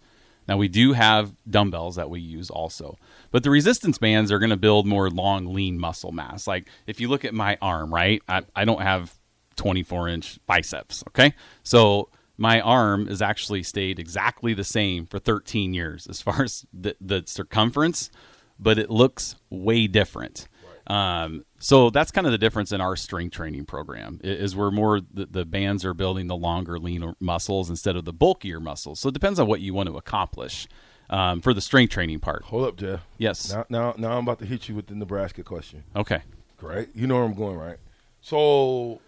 Now, 0.47 0.57
we 0.57 0.67
do 0.67 0.93
have 0.93 1.35
dumbbells 1.47 1.95
that 1.97 2.09
we 2.09 2.19
use 2.19 2.49
also, 2.49 2.97
but 3.29 3.43
the 3.43 3.51
resistance 3.51 3.99
bands 3.99 4.31
are 4.31 4.39
going 4.39 4.49
to 4.49 4.57
build 4.57 4.87
more 4.87 5.09
long, 5.09 5.53
lean 5.53 5.77
muscle 5.77 6.11
mass. 6.11 6.47
Like 6.47 6.67
if 6.87 6.99
you 6.99 7.07
look 7.07 7.23
at 7.23 7.35
my 7.35 7.57
arm, 7.61 7.93
right? 7.93 8.23
I, 8.27 8.41
I 8.55 8.65
don't 8.65 8.81
have 8.81 9.13
24 9.57 10.09
inch 10.09 10.39
biceps, 10.47 11.03
okay? 11.09 11.35
So 11.61 12.09
my 12.35 12.61
arm 12.61 13.05
has 13.07 13.21
actually 13.21 13.61
stayed 13.61 13.99
exactly 13.99 14.55
the 14.55 14.63
same 14.63 15.05
for 15.05 15.19
13 15.19 15.75
years 15.75 16.07
as 16.07 16.21
far 16.21 16.43
as 16.43 16.65
the, 16.73 16.95
the 16.99 17.23
circumference, 17.27 18.09
but 18.57 18.79
it 18.79 18.89
looks 18.89 19.35
way 19.51 19.85
different. 19.85 20.47
Um, 20.89 21.45
so 21.59 21.91
that's 21.91 22.11
kind 22.11 22.25
of 22.25 22.31
the 22.31 22.39
difference 22.39 22.71
in 22.71 22.81
our 22.81 22.95
strength 22.95 23.35
training 23.35 23.65
program 23.65 24.19
is 24.23 24.55
we're 24.55 24.71
more 24.71 24.99
the, 24.99 25.27
the 25.27 25.45
bands 25.45 25.85
are 25.85 25.93
building 25.93 26.27
the 26.27 26.35
longer, 26.35 26.79
leaner 26.79 27.13
muscles 27.19 27.69
instead 27.69 27.95
of 27.95 28.05
the 28.05 28.13
bulkier 28.13 28.59
muscles. 28.59 28.99
So 28.99 29.09
it 29.09 29.13
depends 29.13 29.39
on 29.39 29.47
what 29.47 29.61
you 29.61 29.73
want 29.73 29.87
to 29.89 29.97
accomplish 29.97 30.67
um, 31.11 31.41
for 31.41 31.53
the 31.53 31.61
strength 31.61 31.91
training 31.91 32.19
part. 32.19 32.43
Hold 32.45 32.65
up, 32.67 32.75
Jeff. 32.75 33.01
Yes. 33.19 33.53
Now, 33.53 33.65
now, 33.69 33.93
now 33.97 34.17
I'm 34.17 34.23
about 34.23 34.39
to 34.39 34.45
hit 34.45 34.67
you 34.67 34.75
with 34.75 34.87
the 34.87 34.95
Nebraska 34.95 35.43
question. 35.43 35.83
Okay. 35.95 36.21
Great. 36.57 36.89
You 36.95 37.05
know 37.05 37.15
where 37.15 37.23
I'm 37.23 37.35
going, 37.35 37.57
right? 37.57 37.77
So 38.21 38.99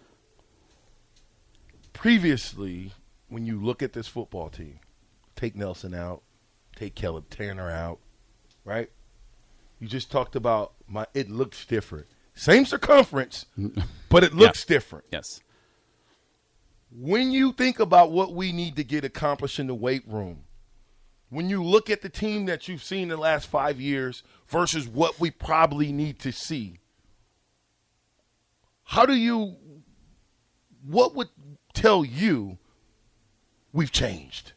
previously, 1.92 2.92
when 3.28 3.44
you 3.44 3.60
look 3.60 3.82
at 3.82 3.92
this 3.92 4.06
football 4.06 4.48
team, 4.48 4.78
take 5.34 5.56
Nelson 5.56 5.94
out, 5.94 6.22
take 6.76 6.94
Caleb 6.94 7.28
Tannor 7.28 7.72
out, 7.72 7.98
right? 8.64 8.90
You 9.82 9.88
just 9.88 10.12
talked 10.12 10.36
about 10.36 10.74
my 10.86 11.06
it 11.12 11.28
looks 11.28 11.66
different. 11.66 12.06
Same 12.34 12.64
circumference, 12.64 13.46
but 14.08 14.22
it 14.22 14.32
looks 14.32 14.64
different. 14.64 15.06
Yes. 15.10 15.40
When 16.92 17.32
you 17.32 17.52
think 17.52 17.80
about 17.80 18.12
what 18.12 18.32
we 18.32 18.52
need 18.52 18.76
to 18.76 18.84
get 18.84 19.04
accomplished 19.04 19.58
in 19.58 19.66
the 19.66 19.74
weight 19.74 20.04
room, 20.06 20.44
when 21.30 21.50
you 21.50 21.64
look 21.64 21.90
at 21.90 22.00
the 22.00 22.08
team 22.08 22.46
that 22.46 22.68
you've 22.68 22.84
seen 22.84 23.02
in 23.02 23.08
the 23.08 23.16
last 23.16 23.48
five 23.48 23.80
years 23.80 24.22
versus 24.46 24.86
what 24.86 25.18
we 25.18 25.32
probably 25.32 25.90
need 25.90 26.20
to 26.20 26.30
see, 26.30 26.78
how 28.84 29.04
do 29.04 29.14
you, 29.14 29.56
what 30.86 31.16
would 31.16 31.30
tell 31.74 32.04
you 32.04 32.56
we've 33.72 33.90
changed? 33.90 34.52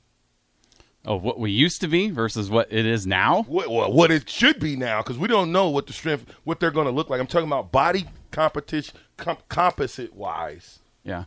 Oh, 1.07 1.17
what 1.17 1.39
we 1.39 1.51
used 1.51 1.81
to 1.81 1.87
be 1.87 2.09
versus 2.09 2.49
what 2.49 2.71
it 2.73 2.85
is 2.85 3.05
now. 3.05 3.43
What, 3.47 3.69
well, 3.69 3.91
what 3.93 4.09
it 4.11 4.29
should 4.29 4.59
be 4.59 4.75
now, 4.75 5.01
because 5.03 5.17
we 5.17 5.27
don't 5.27 5.51
know 5.51 5.69
what 5.69 5.85
the 5.87 5.93
strength, 5.93 6.25
what 6.45 6.59
they're 6.59 6.71
going 6.71 6.87
to 6.87 6.91
look 6.91 7.09
like. 7.09 7.19
I'm 7.21 7.27
talking 7.27 7.47
about 7.47 7.71
body 7.71 8.05
competition, 8.31 8.95
comp- 9.17 9.47
composite 9.47 10.13
wise. 10.15 10.79
Yeah. 11.03 11.25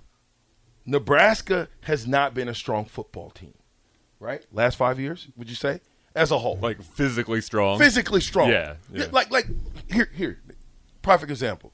Nebraska 0.87 1.69
has 1.83 2.07
not 2.07 2.35
been 2.35 2.49
a 2.49 2.55
strong 2.55 2.85
football 2.87 3.31
team, 3.31 3.55
right? 4.21 4.45
Last 4.53 4.77
five 4.77 4.99
years, 4.99 5.29
would 5.37 5.49
you 5.49 5.55
say, 5.55 5.81
as 6.15 6.31
a 6.31 6.39
whole, 6.39 6.59
Like 6.61 6.83
physically 6.83 7.41
strong. 7.41 7.79
physically 7.79 8.21
strong? 8.21 8.51
Yeah, 8.51 8.75
yeah. 8.93 9.07
Like, 9.13 9.31
like 9.31 9.47
here, 9.91 10.11
here, 10.15 10.41
perfect 11.03 11.31
example. 11.31 11.73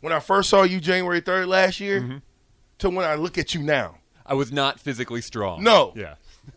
When 0.00 0.12
I 0.12 0.20
first 0.20 0.50
saw 0.50 0.62
you 0.62 0.80
January 0.80 1.20
third 1.20 1.46
last 1.46 1.80
year, 1.80 2.00
Mm-hmm. 2.00 2.16
to 2.78 2.90
when 2.90 3.06
I 3.06 3.14
look 3.14 3.38
at 3.38 3.54
you 3.54 3.62
now, 3.62 3.98
I 4.26 4.34
was 4.34 4.50
not 4.50 4.80
physically 4.80 5.20
strong. 5.20 5.62
No. 5.62 5.92
Yeah. 5.94 6.14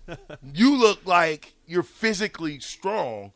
you 0.53 0.75
look 0.77 1.05
like 1.05 1.53
you're 1.65 1.83
physically 1.83 2.59
strong, 2.59 3.31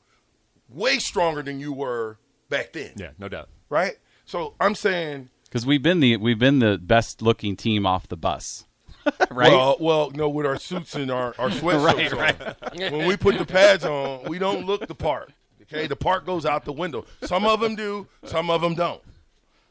way 0.69 0.99
stronger 0.99 1.41
than 1.41 1.59
you 1.59 1.73
were 1.73 2.17
back 2.49 2.73
then. 2.73 2.91
Yeah, 2.95 3.11
no 3.19 3.27
doubt. 3.29 3.49
right? 3.69 3.97
So 4.25 4.53
I'm 4.59 4.75
saying 4.75 5.29
because 5.45 5.65
we've 5.65 5.81
been 5.83 5.99
the 5.99 6.17
we've 6.17 6.39
been 6.39 6.59
the 6.59 6.77
best 6.77 7.21
looking 7.21 7.55
team 7.57 7.85
off 7.85 8.07
the 8.07 8.15
bus, 8.17 8.65
right? 9.31 9.51
Well, 9.51 9.77
well, 9.79 10.11
no, 10.11 10.29
with 10.29 10.45
our 10.45 10.57
suits 10.57 10.95
and 10.95 11.11
our, 11.11 11.35
our 11.37 11.49
sweatshirts 11.49 12.89
on. 12.91 12.91
When 12.97 13.07
we 13.07 13.17
put 13.17 13.37
the 13.37 13.45
pads 13.45 13.83
on, 13.85 14.23
we 14.29 14.39
don't 14.39 14.65
look 14.65 14.87
the 14.87 14.95
part. 14.95 15.31
Okay, 15.63 15.87
the 15.87 15.95
part 15.95 16.25
goes 16.25 16.45
out 16.45 16.65
the 16.65 16.73
window. 16.73 17.05
Some 17.23 17.45
of 17.45 17.59
them 17.61 17.75
do, 17.75 18.07
some 18.25 18.49
of 18.49 18.61
them 18.61 18.75
don't. 18.75 19.01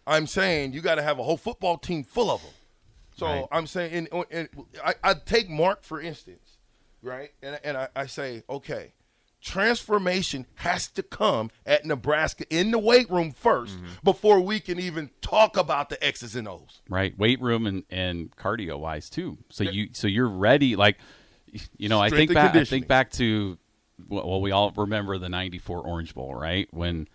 I'm 0.07 0.27
saying 0.27 0.73
you 0.73 0.81
got 0.81 0.95
to 0.97 1.03
have 1.03 1.19
a 1.19 1.23
whole 1.23 1.37
football 1.37 1.77
team 1.79 2.03
full 2.05 2.31
of 2.31 2.41
them. 2.43 2.51
So 3.17 3.27
Right. 3.27 3.45
I'm 3.53 3.67
saying, 3.67 4.09
and, 4.13 4.25
and 4.31 4.49
I, 4.83 4.95
I 5.05 5.15
take 5.15 5.51
Mark 5.51 5.83
for 5.85 6.01
instance, 6.01 6.50
right? 7.03 7.31
And, 7.43 7.59
and 7.65 7.77
I, 7.77 7.89
I 7.95 8.07
say, 8.07 8.43
okay, 8.49 8.93
transformation 9.41 10.47
has 10.57 10.89
to 10.89 11.03
come 11.03 11.51
at 11.65 11.85
Nebraska 11.85 12.45
in 12.51 12.71
the 12.71 12.79
weight 12.79 13.11
room 13.11 13.33
1st 13.33 13.69
mm-hmm. 13.69 13.87
before 14.05 14.41
we 14.41 14.61
can 14.61 14.79
even 14.79 15.11
talk 15.23 15.57
about 15.57 15.89
the 15.89 16.03
X's 16.05 16.37
and 16.37 16.47
O's. 16.47 16.83
right 16.89 17.17
weight 17.19 17.41
room 17.41 17.67
and, 17.67 17.85
and 17.91 18.35
cardio 18.37 18.79
wise 18.79 19.09
too 19.09 19.39
so 19.49 19.65
you 19.65 19.89
so 19.93 20.07
you're 20.07 20.29
ready 20.29 20.77
like 20.77 20.99
you 21.79 21.89
know 21.89 22.01
i 22.01 22.11
think 22.11 22.33
back 22.33 22.55
i 22.55 22.65
think 22.65 22.87
back 22.87 23.11
to 23.11 23.59
well 24.09 24.41
we 24.41 24.51
all 24.51 24.73
remember 24.77 25.17
the 25.19 25.29
94 25.29 25.81
orange 25.81 26.15
bowl 26.15 26.35
right 26.35 26.69
when 26.71 27.09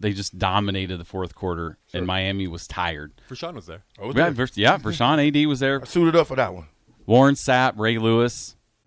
they 0.00 0.12
just 0.12 0.38
dominated 0.38 0.98
the 0.98 1.04
fourth 1.04 1.34
quarter 1.34 1.78
and 1.94 2.06
miami 2.06 2.46
was 2.46 2.66
tired 2.66 3.12
Vershawn 3.28 3.54
was 3.54 3.66
there. 3.66 3.84
I 4.00 4.06
was 4.06 4.14
yeah, 4.14 4.24
there. 4.24 4.32
vers- 4.32 4.56
yeah 4.56 4.78
Vershawn 4.78 5.26
ad 5.26 5.46
was 5.46 5.60
there 5.60 5.80
I 5.82 5.86
suited 5.86 6.14
up 6.14 6.26
for 6.26 6.36
that 6.36 6.52
one. 6.52 6.66
warren 7.06 7.34
sapp 7.34 7.78
ray 7.78 7.98
lewis 7.98 8.54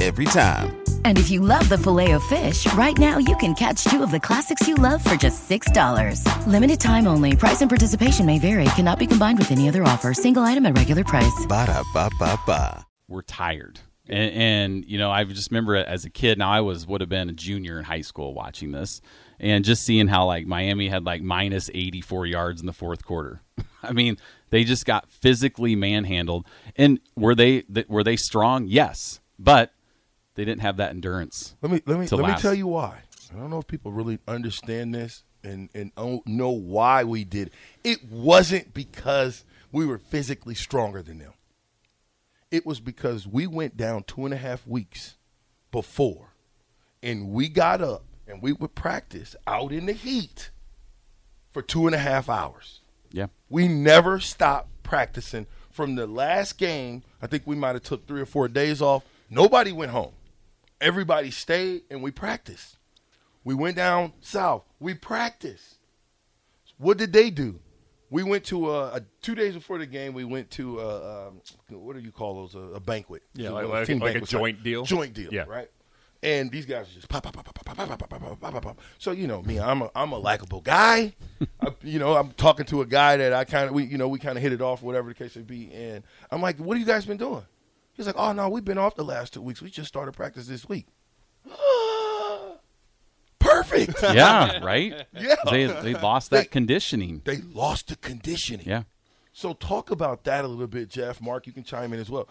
Every 0.00 0.26
time. 0.26 0.76
And 1.04 1.18
if 1.18 1.30
you 1.30 1.40
love 1.40 1.68
the 1.68 1.78
filet 1.78 2.12
of 2.12 2.22
fish, 2.24 2.70
right 2.74 2.96
now 2.98 3.18
you 3.18 3.36
can 3.36 3.54
catch 3.54 3.84
two 3.84 4.02
of 4.02 4.10
the 4.10 4.20
classics 4.20 4.66
you 4.68 4.74
love 4.74 5.02
for 5.02 5.14
just 5.16 5.48
$6. 5.48 6.46
Limited 6.46 6.80
time 6.80 7.06
only. 7.06 7.34
Price 7.36 7.60
and 7.62 7.70
participation 7.70 8.26
may 8.26 8.38
vary. 8.38 8.64
Cannot 8.76 8.98
be 8.98 9.06
combined 9.06 9.38
with 9.38 9.52
any 9.52 9.68
other 9.68 9.82
offer. 9.84 10.12
Single 10.12 10.42
item 10.42 10.66
at 10.66 10.76
regular 10.76 11.04
price. 11.04 11.46
Ba-da-ba-ba-ba. 11.48 12.84
were 13.08 13.22
tired. 13.22 13.80
And, 14.08 14.34
and 14.34 14.84
you 14.84 14.98
know, 14.98 15.10
I 15.10 15.24
just 15.24 15.50
remember 15.50 15.76
as 15.76 16.04
a 16.04 16.10
kid. 16.10 16.38
Now 16.38 16.50
I 16.50 16.60
was 16.60 16.86
would 16.86 17.00
have 17.00 17.10
been 17.10 17.28
a 17.28 17.32
junior 17.32 17.78
in 17.78 17.84
high 17.84 18.02
school 18.02 18.34
watching 18.34 18.70
this, 18.72 19.00
and 19.40 19.64
just 19.64 19.82
seeing 19.82 20.06
how 20.08 20.26
like 20.26 20.46
Miami 20.46 20.88
had 20.88 21.04
like 21.04 21.22
minus 21.22 21.70
eighty 21.74 22.00
four 22.00 22.24
yards 22.26 22.60
in 22.60 22.66
the 22.66 22.72
fourth 22.72 23.04
quarter. 23.04 23.40
I 23.82 23.92
mean, 23.92 24.16
they 24.50 24.62
just 24.62 24.86
got 24.86 25.10
physically 25.10 25.74
manhandled. 25.74 26.46
And 26.76 27.00
were 27.16 27.34
they 27.34 27.62
th- 27.62 27.88
were 27.88 28.04
they 28.04 28.14
strong? 28.16 28.66
Yes, 28.68 29.20
but 29.40 29.72
they 30.36 30.44
didn't 30.44 30.62
have 30.62 30.76
that 30.76 30.90
endurance. 30.90 31.56
Let 31.60 31.72
me 31.72 31.82
let 31.86 31.98
me 31.98 32.06
let 32.06 32.26
me 32.26 32.40
tell 32.40 32.54
you 32.54 32.68
why. 32.68 33.00
I 33.34 33.38
don't 33.38 33.50
know 33.50 33.58
if 33.58 33.66
people 33.66 33.90
really 33.90 34.20
understand 34.28 34.94
this 34.94 35.24
and 35.42 35.68
and 35.74 35.92
know 36.26 36.50
why 36.50 37.02
we 37.04 37.24
did. 37.24 37.48
It. 37.82 38.02
It 38.02 38.10
wasn't 38.10 38.72
because 38.72 39.44
we 39.72 39.84
were 39.84 39.98
physically 39.98 40.54
stronger 40.54 41.02
than 41.02 41.18
them. 41.18 41.32
It 42.50 42.64
was 42.64 42.78
because 42.78 43.26
we 43.26 43.46
went 43.46 43.76
down 43.76 44.04
two 44.04 44.24
and 44.24 44.32
a 44.32 44.36
half 44.36 44.66
weeks 44.66 45.16
before, 45.72 46.34
and 47.02 47.30
we 47.30 47.48
got 47.48 47.80
up 47.82 48.04
and 48.28 48.40
we 48.40 48.52
would 48.52 48.74
practice 48.74 49.34
out 49.46 49.72
in 49.72 49.86
the 49.86 49.92
heat 49.92 50.50
for 51.52 51.62
two 51.62 51.86
and 51.86 51.94
a 51.94 51.98
half 51.98 52.28
hours. 52.28 52.80
Yeah, 53.12 53.28
We 53.48 53.66
never 53.68 54.20
stopped 54.20 54.68
practicing 54.82 55.46
from 55.70 55.94
the 55.94 56.06
last 56.06 56.58
game. 56.58 57.02
I 57.22 57.26
think 57.28 57.44
we 57.46 57.56
might 57.56 57.74
have 57.74 57.82
took 57.82 58.06
three 58.06 58.20
or 58.20 58.26
four 58.26 58.48
days 58.48 58.82
off. 58.82 59.04
Nobody 59.30 59.72
went 59.72 59.92
home. 59.92 60.12
Everybody 60.80 61.30
stayed 61.30 61.82
and 61.90 62.02
we 62.02 62.10
practiced. 62.10 62.76
We 63.44 63.54
went 63.54 63.76
down 63.76 64.12
south. 64.20 64.64
We 64.80 64.94
practiced. 64.94 65.76
What 66.78 66.98
did 66.98 67.12
they 67.12 67.30
do? 67.30 67.60
We 68.10 68.22
went 68.22 68.44
to 68.44 68.70
a, 68.70 68.86
a 68.96 69.00
two 69.22 69.34
days 69.34 69.54
before 69.54 69.78
the 69.78 69.86
game. 69.86 70.12
We 70.14 70.24
went 70.24 70.50
to 70.52 70.80
a, 70.80 71.28
um, 71.28 71.40
what 71.70 71.96
do 71.96 72.02
you 72.02 72.12
call 72.12 72.34
those? 72.46 72.54
A, 72.54 72.74
a 72.76 72.80
banquet. 72.80 73.22
Yeah, 73.34 73.48
So 73.48 73.54
like- 73.54 73.88
like- 73.88 74.00
like 74.00 74.16
a 74.16 74.20
joint 74.20 74.56
right? 74.58 74.62
deal? 74.64 74.84
Joint 74.84 75.14
deal. 75.14 75.32
Yeah. 75.32 75.44
Right. 75.48 75.70
And 76.22 76.50
these 76.50 76.66
guys 76.66 76.88
are 76.88 76.94
just 76.94 77.08
pop, 77.08 77.22
pop, 77.22 77.34
pop, 77.34 77.44
pop, 77.44 77.54
pop, 77.64 77.76
pop, 77.76 77.88
pop, 77.88 77.98
pop, 77.98 78.20
pop, 78.20 78.40
pop, 78.40 78.52
pop, 78.52 78.62
pop. 78.62 78.80
So 78.98 79.10
you 79.12 79.26
know 79.26 79.42
me, 79.42 79.60
I'm 79.60 79.82
a 79.82 79.90
I'm 79.94 80.12
a 80.12 80.18
likable 80.18 80.60
guy. 80.62 81.12
I, 81.60 81.68
you 81.82 81.98
know, 81.98 82.16
I'm 82.16 82.30
talking 82.32 82.64
to 82.66 82.80
a 82.80 82.86
guy 82.86 83.18
that 83.18 83.32
I 83.34 83.44
kind 83.44 83.68
of 83.68 83.74
we 83.74 83.84
you 83.84 83.98
know 83.98 84.08
we 84.08 84.18
kind 84.18 84.36
of 84.36 84.42
hit 84.42 84.52
it 84.52 84.62
off, 84.62 84.82
whatever 84.82 85.08
the 85.10 85.14
case 85.14 85.36
may 85.36 85.42
be. 85.42 85.70
And 85.72 86.02
I'm 86.30 86.40
like, 86.40 86.56
what 86.58 86.76
have 86.78 86.80
you 86.86 86.90
guys 86.92 87.04
been 87.04 87.18
doing? 87.18 87.44
He's 87.96 88.06
like, 88.06 88.16
oh 88.18 88.32
no, 88.32 88.48
we've 88.48 88.64
been 88.64 88.78
off 88.78 88.94
the 88.94 89.04
last 89.04 89.32
two 89.34 89.40
weeks. 89.42 89.62
We 89.62 89.70
just 89.70 89.88
started 89.88 90.12
practice 90.12 90.46
this 90.46 90.68
week. 90.68 90.86
Perfect. 93.38 93.94
yeah, 94.02 94.62
right. 94.64 95.06
Yeah. 95.12 95.36
they 95.50 95.66
they 95.66 95.94
lost 95.94 96.30
that 96.30 96.42
They- 96.44 96.46
conditioning. 96.48 97.22
They 97.24 97.38
lost 97.38 97.88
the 97.88 97.96
conditioning. 97.96 98.66
Yeah, 98.66 98.82
So 99.32 99.52
talk 99.54 99.90
about 99.90 100.24
that 100.24 100.44
a 100.44 100.48
little 100.48 100.66
bit, 100.66 100.88
Jeff. 100.88 101.20
Mark, 101.20 101.46
you 101.46 101.52
can 101.52 101.62
chime 101.64 101.92
in 101.92 102.00
as 102.00 102.10
well. 102.10 102.28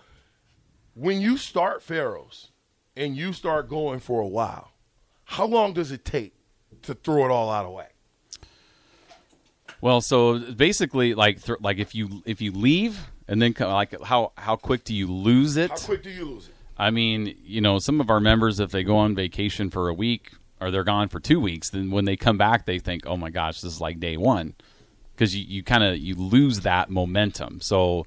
When 0.94 1.22
you 1.22 1.38
start 1.38 1.82
Farrell's 1.84 2.52
and 2.96 3.16
you 3.16 3.34
start 3.34 3.70
going 3.70 4.00
for 4.00 4.22
a 4.22 4.28
while, 4.28 4.72
how 5.26 5.46
long 5.46 5.74
does 5.74 5.92
it 5.92 6.06
take 6.06 6.34
to 6.84 6.94
throw 6.94 7.26
it 7.26 7.32
all 7.32 7.50
out 7.50 7.66
of 7.66 7.74
whack? 7.74 7.94
Well, 9.82 10.02
so 10.02 10.40
basically, 10.54 11.14
like 11.14 11.44
th- 11.44 11.60
like 11.62 11.78
if 11.78 11.94
you 11.96 12.24
if 12.26 12.42
you 12.42 12.52
leave 12.52 13.08
and 13.28 13.42
then 13.42 13.54
come, 13.54 13.72
like 13.72 14.00
how 14.04 14.32
how 14.38 14.56
quick 14.56 14.84
do 14.84 14.94
you 14.94 15.08
lose 15.08 15.58
it? 15.58 15.72
How 15.72 15.78
quick 15.78 16.04
do 16.04 16.10
you 16.10 16.26
lose 16.26 16.48
it? 16.48 16.56
I 16.78 16.92
mean, 16.92 17.36
you 17.44 17.62
know, 17.62 17.80
some 17.80 18.02
of 18.02 18.10
our 18.10 18.20
members, 18.20 18.60
if 18.60 18.72
they 18.72 18.84
go 18.84 18.98
on 18.98 19.16
vacation 19.16 19.70
for 19.70 19.88
a 19.88 19.94
week 19.94 20.32
or 20.60 20.72
they're 20.72 20.84
gone 20.84 21.08
for 21.08 21.20
two 21.20 21.40
weeks, 21.40 21.70
then 21.70 21.90
when 21.90 22.06
they 22.06 22.18
come 22.18 22.38
back, 22.38 22.66
they 22.66 22.80
think, 22.80 23.04
"Oh 23.06 23.18
my 23.18 23.30
gosh, 23.30 23.62
this 23.62 23.74
is 23.74 23.82
like 23.82 24.00
day 24.00 24.18
one," 24.18 24.56
because 25.14 25.36
you, 25.36 25.46
you 25.48 25.64
kind 25.64 25.84
of 25.84 25.98
you 25.98 26.16
lose 26.16 26.62
that 26.62 26.90
momentum. 26.90 27.62
So 27.62 28.06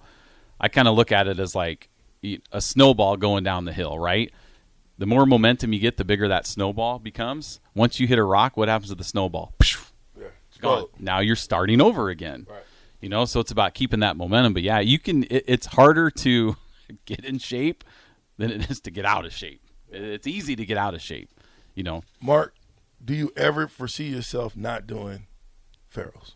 I 0.61 0.69
kind 0.69 0.89
of 0.89 0.95
look 0.95 1.13
at 1.13 1.29
it 1.29 1.39
as 1.39 1.55
like 1.55 1.89
a 2.53 2.61
snowball 2.61 3.17
going 3.17 3.45
down 3.45 3.65
the 3.65 3.73
hill, 3.73 3.99
right? 3.99 4.33
The 4.99 5.07
more 5.07 5.25
momentum 5.27 5.73
you 5.73 5.79
get, 5.79 5.97
the 5.97 6.05
bigger 6.05 6.27
that 6.29 6.47
snowball 6.47 6.99
becomes. 6.99 7.61
Once 7.75 8.01
you 8.01 8.09
hit 8.09 8.19
a 8.19 8.25
rock, 8.25 8.57
what 8.57 8.69
happens 8.69 8.91
to 8.91 8.97
the 8.97 9.05
snowball? 9.05 9.55
Yeah. 10.19 10.27
gone. 10.61 10.87
Now 10.99 11.21
you're 11.21 11.37
starting 11.37 11.81
over 11.81 12.11
again. 12.11 12.47
Right. 12.51 12.63
You 13.01 13.09
know, 13.09 13.25
so 13.25 13.41
it's 13.41 13.51
about 13.51 13.75
keeping 13.75 14.01
that 14.01 14.17
momentum. 14.17 14.55
But 14.55 14.63
yeah, 14.63 14.81
you 14.81 14.99
can. 14.99 15.25
It, 15.25 15.45
it's 15.47 15.67
harder 15.67 16.11
to 16.11 16.57
get 17.07 17.25
in 17.25 17.39
shape 17.39 17.85
than 18.39 18.51
it 18.51 18.71
is 18.71 18.81
to 18.81 18.91
get 18.91 19.05
out 19.05 19.25
of 19.25 19.33
shape. 19.33 19.63
It's 19.91 20.27
easy 20.27 20.57
to 20.57 20.67
get 20.67 20.77
out 20.77 20.95
of 20.95 21.01
shape. 21.01 21.31
You 21.75 21.85
know, 21.85 22.03
Mark, 22.21 22.55
do 23.05 23.15
you 23.15 23.33
ever 23.37 23.69
foresee 23.69 24.09
yourself 24.09 24.57
not 24.57 24.87
doing 24.87 25.27
Farrell's? 25.89 26.35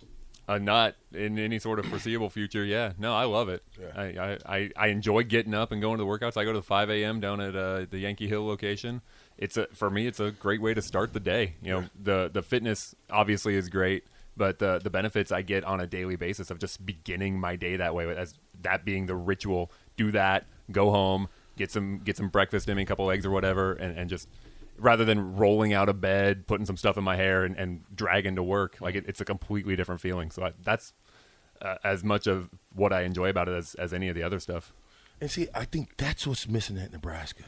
Uh, 0.49 0.59
not 0.59 0.97
in 1.13 1.39
any 1.39 1.59
sort 1.59 1.79
of 1.79 1.87
foreseeable 1.87 2.29
future. 2.29 2.65
Yeah, 2.65 2.93
no, 2.99 3.15
I 3.15 3.25
love 3.25 3.49
it. 3.49 3.63
Yeah. 3.81 3.87
I, 3.95 4.03
I, 4.03 4.39
I, 4.45 4.71
I 4.77 4.87
enjoy 4.89 5.23
getting 5.23 5.55
up 5.55 5.71
and 5.71 5.81
going 5.81 5.99
to 5.99 6.05
the 6.05 6.09
workouts. 6.09 6.37
I 6.37 6.45
go 6.45 6.53
to 6.53 6.59
the 6.59 6.65
5 6.65 6.91
a.m. 6.91 7.21
down 7.21 7.41
at 7.41 7.55
uh, 7.55 7.87
the 7.89 7.99
Yankee 7.99 8.27
Hill 8.27 8.45
location. 8.45 9.03
It's 9.39 9.57
a 9.57 9.67
for 9.73 9.89
me, 9.89 10.07
it's 10.07 10.21
a 10.21 10.31
great 10.31 10.61
way 10.61 10.75
to 10.75 10.83
start 10.83 11.13
the 11.13 11.21
day. 11.21 11.55
You 11.63 11.73
know, 11.73 11.85
the 12.01 12.31
the 12.33 12.43
fitness 12.43 12.95
obviously 13.09 13.55
is 13.55 13.69
great. 13.69 14.05
But 14.37 14.59
the 14.59 14.81
the 14.83 14.91
benefits 14.91 15.33
I 15.33 15.43
get 15.43 15.65
on 15.65 15.81
a 15.81 15.87
daily 15.87 16.17
basis 16.17 16.51
of 16.51 16.59
just 16.59 16.85
beginning 16.85 17.39
my 17.39 17.57
day 17.57 17.77
that 17.77 17.95
way, 17.95 18.09
as 18.17 18.35
that 18.63 18.85
being 18.85 19.07
the 19.07 19.17
ritual. 19.17 19.71
Do 19.97 20.11
that, 20.13 20.47
go 20.71 20.91
home, 20.91 21.29
get 21.57 21.71
some 21.71 21.99
get 21.99 22.17
some 22.17 22.29
breakfast 22.29 22.69
in 22.69 22.77
me, 22.77 22.83
a 22.83 22.87
couple 22.87 23.11
eggs 23.11 23.27
or 23.27 23.31
whatever, 23.31 23.73
and, 23.73 23.97
and 23.99 24.09
just 24.09 24.29
rather 24.79 25.05
than 25.05 25.37
rolling 25.37 25.75
out 25.75 25.89
of 25.89 26.01
bed, 26.01 26.47
putting 26.47 26.67
some 26.67 26.77
stuff 26.77 26.97
in 26.97 27.05
my 27.05 27.17
hair, 27.17 27.45
and, 27.45 27.57
and 27.57 27.83
dragging 27.95 28.37
to 28.37 28.43
work, 28.43 28.79
like 28.81 28.95
it, 28.95 29.05
it's 29.07 29.21
a 29.21 29.25
completely 29.25 29.77
different 29.77 30.01
feeling. 30.01 30.31
So 30.31 30.45
I, 30.45 30.53
that's 30.65 30.93
uh, 31.61 31.77
as 31.85 32.03
much 32.03 32.27
of 32.27 32.49
what 32.75 32.93
I 32.93 33.03
enjoy 33.03 33.29
about 33.29 33.49
it 33.49 33.55
as, 33.55 33.75
as 33.75 33.93
any 33.93 34.09
of 34.09 34.15
the 34.15 34.23
other 34.23 34.41
stuff. 34.41 34.73
And 35.21 35.31
see, 35.31 35.47
I 35.55 35.67
think 35.67 35.97
that's 35.99 36.27
what's 36.27 36.49
missing 36.49 36.79
at 36.79 36.91
Nebraska. 36.91 37.45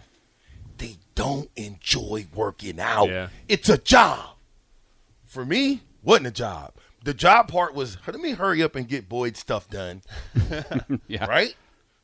They 0.78 0.98
don't 1.14 1.50
enjoy 1.56 2.26
working 2.34 2.78
out. 2.78 3.08
Yeah. 3.08 3.28
It's 3.48 3.68
a 3.68 3.78
job. 3.78 4.36
For 5.24 5.44
me, 5.44 5.80
wasn't 6.04 6.28
a 6.28 6.30
job. 6.30 6.74
The 7.02 7.14
job 7.14 7.48
part 7.48 7.74
was 7.74 7.98
let 8.06 8.20
me 8.20 8.32
hurry 8.32 8.62
up 8.62 8.76
and 8.76 8.88
get 8.88 9.08
Boyd's 9.08 9.40
stuff 9.40 9.68
done. 9.68 10.02
Yeah. 11.06 11.26
Right? 11.26 11.54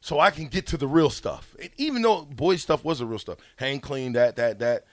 So 0.00 0.19
I 0.19 0.30
can 0.30 0.49
get 0.49 0.66
to 0.69 0.76
the 0.76 0.88
real 0.88 1.11
stuff. 1.11 1.54
And 1.61 1.71
even 1.76 2.02
though 2.02 2.23
Boyd's 2.23 2.62
stuff 2.62 2.85
was 2.85 3.00
the 3.00 3.07
real 3.07 3.19
stuff, 3.19 3.38
hang 3.57 3.80
clean, 3.80 4.12
that, 4.14 4.37
that, 4.37 4.59
that. 4.61 4.85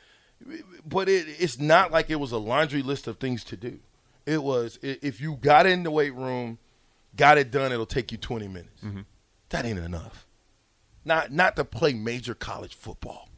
But 0.86 1.08
it, 1.08 1.26
it's 1.40 1.60
not 1.60 1.92
like 1.92 2.10
it 2.10 2.18
was 2.20 2.32
a 2.32 2.38
laundry 2.38 2.82
list 2.82 3.08
of 3.08 3.18
things 3.18 3.44
to 3.46 3.58
do. 3.58 3.80
It 4.26 4.44
was 4.44 4.78
if 4.82 5.22
you 5.22 5.36
got 5.36 5.66
in 5.66 5.84
the 5.84 5.92
weight 5.92 6.14
room, 6.14 6.58
got 7.16 7.38
it 7.38 7.52
done, 7.52 7.72
it'll 7.72 7.86
take 7.86 8.12
you 8.12 8.18
20 8.18 8.48
minutes. 8.48 8.84
Mm-hmm. 8.84 9.02
That 9.50 9.66
ain't 9.66 9.80
enough. 9.80 10.26
Not 11.06 11.32
not 11.32 11.56
to 11.56 11.64
play 11.64 11.94
major 11.94 12.34
college 12.34 12.76
football 12.76 13.30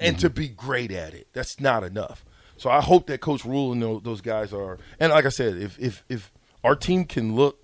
and 0.00 0.16
mm-hmm. 0.16 0.20
to 0.20 0.30
be 0.30 0.48
great 0.48 0.92
at 0.92 1.14
it. 1.14 1.26
That's 1.32 1.60
not 1.60 1.82
enough. 1.82 2.24
So 2.58 2.70
I 2.70 2.80
hope 2.80 3.06
that 3.06 3.20
Coach 3.20 3.44
Rhule 3.44 3.72
and 3.72 4.02
those 4.04 4.20
guys 4.20 4.52
are. 4.52 4.78
And 5.00 5.12
like 5.12 5.24
I 5.24 5.30
said, 5.30 5.56
if 5.56 5.78
if 5.78 6.04
if 6.08 6.32
our 6.64 6.74
team 6.76 7.04
can 7.04 7.34
look 7.34 7.62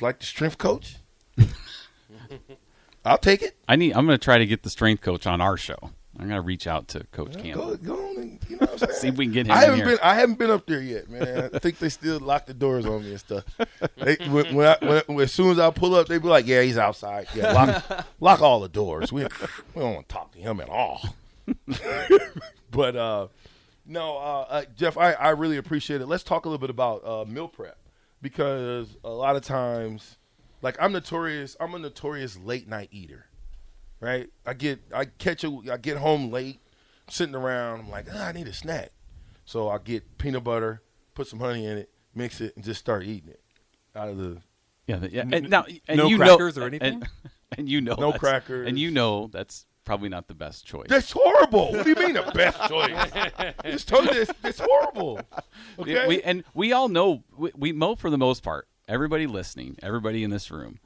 like 0.00 0.20
the 0.20 0.26
strength 0.26 0.58
coach, 0.58 0.96
I'll 3.04 3.18
take 3.18 3.42
it. 3.42 3.56
I 3.68 3.76
need. 3.76 3.92
I'm 3.94 4.06
going 4.06 4.18
to 4.18 4.22
try 4.24 4.38
to 4.38 4.46
get 4.46 4.62
the 4.62 4.70
strength 4.70 5.02
coach 5.02 5.26
on 5.26 5.40
our 5.40 5.56
show. 5.56 5.78
I'm 6.16 6.28
going 6.28 6.40
to 6.40 6.46
reach 6.46 6.66
out 6.68 6.86
to 6.88 7.04
Coach 7.10 7.36
Campbell. 7.36 7.76
Go, 7.76 7.96
go 7.96 8.08
on 8.10 8.16
and, 8.18 8.38
you 8.48 8.56
know 8.56 8.66
what 8.66 8.82
I'm? 8.84 8.90
See 8.94 9.08
if 9.08 9.16
we 9.16 9.24
can 9.26 9.32
get 9.32 9.46
him 9.46 9.52
I 9.52 9.56
in 9.56 9.60
haven't 9.62 9.76
here. 9.78 9.86
been 9.86 9.98
I 10.00 10.14
haven't 10.14 10.38
been 10.38 10.50
up 10.50 10.64
there 10.64 10.80
yet, 10.80 11.10
man. 11.10 11.50
I 11.52 11.58
think 11.58 11.78
they 11.78 11.88
still 11.88 12.20
lock 12.20 12.46
the 12.46 12.54
doors 12.54 12.86
on 12.86 13.02
me 13.02 13.10
and 13.10 13.18
stuff. 13.20 13.44
They, 13.96 14.14
when, 14.30 14.54
when, 14.54 14.66
I, 14.68 14.76
when, 14.80 15.02
when- 15.06 15.24
as 15.24 15.32
soon 15.32 15.50
as 15.50 15.58
I 15.58 15.70
pull 15.70 15.94
up, 15.96 16.06
they 16.06 16.18
be 16.18 16.28
like, 16.28 16.46
"Yeah, 16.46 16.62
he's 16.62 16.78
outside. 16.78 17.26
Yeah, 17.34 17.52
lock, 17.52 18.06
lock 18.20 18.40
all 18.42 18.60
the 18.60 18.68
doors. 18.68 19.12
We 19.12 19.24
we 19.24 19.82
don't 19.82 19.94
want 19.94 20.08
to 20.08 20.14
talk 20.14 20.30
to 20.32 20.38
him 20.38 20.60
at 20.60 20.68
all." 20.68 21.02
but 22.70 22.94
uh, 22.96 23.26
no, 23.86 24.16
uh, 24.16 24.46
uh, 24.48 24.64
Jeff, 24.76 24.96
I, 24.96 25.12
I 25.12 25.30
really 25.30 25.56
appreciate 25.56 26.00
it. 26.00 26.06
Let's 26.06 26.24
talk 26.24 26.44
a 26.44 26.48
little 26.48 26.60
bit 26.60 26.70
about 26.70 27.04
uh, 27.06 27.24
meal 27.24 27.48
prep 27.48 27.78
because 28.22 28.96
a 29.04 29.10
lot 29.10 29.36
of 29.36 29.42
times, 29.42 30.16
like 30.62 30.76
I'm 30.80 30.92
notorious, 30.92 31.56
I'm 31.60 31.74
a 31.74 31.78
notorious 31.78 32.38
late 32.38 32.68
night 32.68 32.88
eater 32.92 33.26
right? 34.04 34.28
I 34.46 34.54
get 34.54 34.80
I 34.94 35.06
catch 35.06 35.44
a 35.44 35.60
I 35.72 35.78
get 35.78 35.96
home 35.96 36.30
late, 36.30 36.60
sitting 37.08 37.34
around. 37.34 37.80
I'm 37.80 37.90
like, 37.90 38.06
ah, 38.12 38.26
I 38.26 38.32
need 38.32 38.46
a 38.46 38.52
snack, 38.52 38.90
so 39.44 39.68
I 39.68 39.78
get 39.78 40.18
peanut 40.18 40.44
butter, 40.44 40.82
put 41.14 41.26
some 41.26 41.40
honey 41.40 41.66
in 41.66 41.78
it, 41.78 41.90
mix 42.14 42.40
it, 42.40 42.54
and 42.54 42.64
just 42.64 42.80
start 42.80 43.04
eating 43.04 43.30
it 43.30 43.40
out 43.96 44.08
of 44.08 44.18
the. 44.18 44.38
Yeah, 44.86 45.06
yeah. 45.10 45.24
And 45.32 45.48
now, 45.48 45.64
and 45.88 45.96
no 45.96 46.08
you 46.08 46.18
crackers 46.18 46.56
know, 46.56 46.64
or 46.64 46.66
anything? 46.66 46.94
And, 46.94 47.08
and 47.58 47.68
you 47.68 47.80
know, 47.80 47.94
No 47.98 48.12
crackers. 48.12 48.68
and 48.68 48.78
you 48.78 48.90
know 48.90 49.28
that's 49.32 49.64
probably 49.84 50.08
not 50.08 50.28
the 50.28 50.34
best 50.34 50.66
choice. 50.66 50.86
That's 50.88 51.12
horrible. 51.12 51.72
What 51.72 51.84
do 51.84 51.90
you 51.90 51.96
mean 51.96 52.14
the 52.14 52.30
best 52.34 52.58
choice? 52.68 53.54
Just 53.64 53.88
told 53.88 54.06
you 54.06 54.22
it's, 54.22 54.32
it's 54.42 54.60
horrible. 54.60 55.20
Okay. 55.78 56.06
We, 56.06 56.22
and 56.22 56.44
we 56.54 56.72
all 56.72 56.88
know 56.88 57.22
we, 57.36 57.50
we 57.56 57.72
know 57.72 57.94
for 57.94 58.10
the 58.10 58.18
most 58.18 58.42
part. 58.42 58.68
Everybody 58.86 59.26
listening, 59.26 59.76
everybody 59.82 60.24
in 60.24 60.30
this 60.30 60.50
room, 60.50 60.78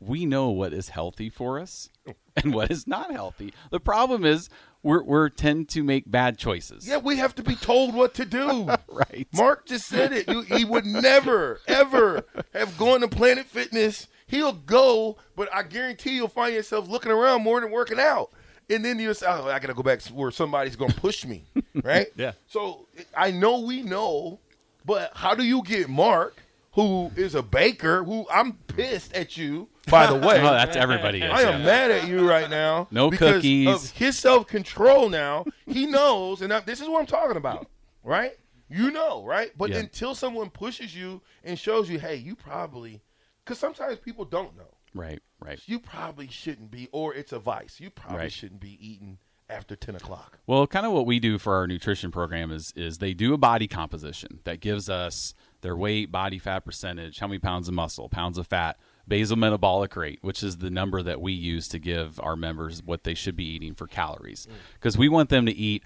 we 0.00 0.24
know 0.26 0.48
what 0.50 0.72
is 0.72 0.88
healthy 0.90 1.28
for 1.28 1.58
us 1.60 1.90
and 2.36 2.54
what 2.54 2.70
is 2.70 2.86
not 2.86 3.10
healthy. 3.12 3.52
The 3.70 3.80
problem 3.80 4.24
is 4.24 4.48
we're 4.82 5.02
we're 5.02 5.28
tend 5.28 5.68
to 5.70 5.82
make 5.82 6.10
bad 6.10 6.38
choices. 6.38 6.86
yeah, 6.86 6.98
we 6.98 7.16
have 7.16 7.34
to 7.36 7.42
be 7.42 7.54
told 7.56 7.94
what 7.94 8.14
to 8.14 8.24
do. 8.24 8.68
Right. 8.88 9.26
Mark 9.34 9.66
just 9.66 9.86
said 9.86 10.12
it. 10.12 10.28
You, 10.28 10.42
he 10.42 10.64
would 10.64 10.86
never, 10.86 11.60
ever 11.66 12.24
have 12.52 12.78
gone 12.78 13.00
to 13.00 13.08
Planet 13.08 13.46
Fitness. 13.46 14.06
He'll 14.26 14.52
go, 14.52 15.16
but 15.36 15.48
I 15.52 15.62
guarantee 15.62 16.14
you'll 16.16 16.28
find 16.28 16.54
yourself 16.54 16.88
looking 16.88 17.12
around 17.12 17.42
more 17.42 17.60
than 17.60 17.70
working 17.70 18.00
out. 18.00 18.30
And 18.70 18.82
then 18.84 18.98
you'll 18.98 19.14
say, 19.14 19.26
oh, 19.28 19.44
I 19.46 19.58
got 19.58 19.66
to 19.68 19.74
go 19.74 19.82
back 19.82 20.00
where 20.04 20.30
somebody's 20.30 20.76
going 20.76 20.90
to 20.90 21.00
push 21.00 21.24
me. 21.24 21.44
Right? 21.82 22.06
Yeah. 22.16 22.32
So 22.46 22.86
I 23.16 23.32
know 23.32 23.58
we 23.60 23.82
know, 23.82 24.38
but 24.86 25.10
how 25.14 25.34
do 25.34 25.42
you 25.42 25.60
get 25.64 25.88
Mark, 25.88 26.40
who 26.72 27.10
is 27.16 27.34
a 27.34 27.42
baker, 27.42 28.04
who 28.04 28.26
I'm 28.32 28.52
pissed 28.68 29.12
at 29.12 29.36
you, 29.36 29.68
by 29.90 30.06
the 30.06 30.14
way. 30.14 30.38
Oh, 30.40 30.52
that's 30.52 30.76
everybody. 30.76 31.20
Is, 31.20 31.30
I 31.30 31.42
am 31.42 31.60
yeah. 31.60 31.66
mad 31.66 31.90
at 31.90 32.08
you 32.08 32.26
right 32.28 32.48
now. 32.48 32.86
No 32.92 33.10
because 33.10 33.34
cookies. 33.36 33.66
Of 33.68 33.90
his 33.90 34.16
self 34.16 34.46
control 34.46 35.08
now, 35.08 35.44
he 35.66 35.86
knows, 35.86 36.42
and 36.42 36.52
I, 36.52 36.60
this 36.60 36.80
is 36.80 36.88
what 36.88 37.00
I'm 37.00 37.06
talking 37.06 37.36
about, 37.36 37.66
right? 38.04 38.32
You 38.70 38.92
know, 38.92 39.24
right? 39.24 39.50
But 39.58 39.70
Yeah. 39.70 39.78
until 39.78 40.14
someone 40.14 40.50
pushes 40.50 40.94
you 40.96 41.20
and 41.42 41.58
shows 41.58 41.90
you, 41.90 41.98
hey, 41.98 42.16
you 42.16 42.36
probably, 42.36 43.02
because 43.44 43.58
sometimes 43.58 43.98
people 43.98 44.24
don't 44.24 44.56
know, 44.56 44.76
Right, 44.94 45.20
right. 45.40 45.60
you 45.66 45.78
probably 45.78 46.28
shouldn't 46.28 46.70
be, 46.70 46.88
or 46.92 47.14
it's 47.14 47.32
a 47.32 47.38
vice. 47.38 47.80
You 47.80 47.90
probably 47.90 48.18
Right. 48.18 48.32
shouldn't 48.32 48.60
be 48.60 48.78
eating 48.80 49.18
after 49.48 49.76
10 49.76 49.96
o'clock. 49.96 50.38
Well, 50.46 50.66
kind 50.66 50.86
of 50.86 50.92
what 50.92 51.04
we 51.06 51.18
do 51.20 51.38
for 51.38 51.54
our 51.54 51.66
nutrition 51.66 52.10
program 52.10 52.50
is 52.50 52.72
is 52.74 52.98
they 52.98 53.12
do 53.12 53.34
a 53.34 53.38
body 53.38 53.68
composition 53.68 54.40
that 54.44 54.60
gives 54.60 54.88
us 54.88 55.34
their 55.60 55.76
weight, 55.76 56.10
body 56.10 56.38
fat 56.38 56.60
percentage, 56.64 57.18
how 57.18 57.26
many 57.26 57.38
pounds 57.38 57.68
of 57.68 57.74
muscle, 57.74 58.08
pounds 58.08 58.38
of 58.38 58.46
fat, 58.46 58.78
basal 59.06 59.36
metabolic 59.36 59.96
rate, 59.96 60.18
which 60.22 60.42
is 60.42 60.58
the 60.58 60.70
number 60.70 61.02
that 61.02 61.20
we 61.20 61.32
use 61.32 61.68
to 61.68 61.78
give 61.78 62.18
our 62.20 62.36
members 62.36 62.82
what 62.82 63.04
they 63.04 63.14
should 63.14 63.36
be 63.36 63.44
eating 63.44 63.74
for 63.74 63.86
calories, 63.86 64.46
mm. 64.46 64.54
because 64.74 64.96
we 64.96 65.08
want 65.08 65.28
them 65.28 65.44
to 65.44 65.52
eat 65.52 65.82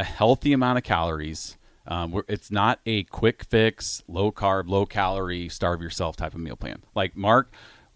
a 0.00 0.04
healthy 0.04 0.52
amount 0.52 0.78
of 0.78 0.84
calories. 0.84 1.56
Um, 1.86 2.10
we're, 2.12 2.22
it's 2.28 2.50
not 2.50 2.80
a 2.86 3.04
quick 3.04 3.44
fix, 3.44 4.02
low 4.08 4.32
carb, 4.32 4.68
low 4.68 4.86
calorie, 4.86 5.48
starve 5.48 5.80
yourself 5.80 6.16
type 6.16 6.34
of 6.34 6.40
meal 6.40 6.56
plan. 6.56 6.82
Like 6.94 7.16
Mark, 7.16 7.52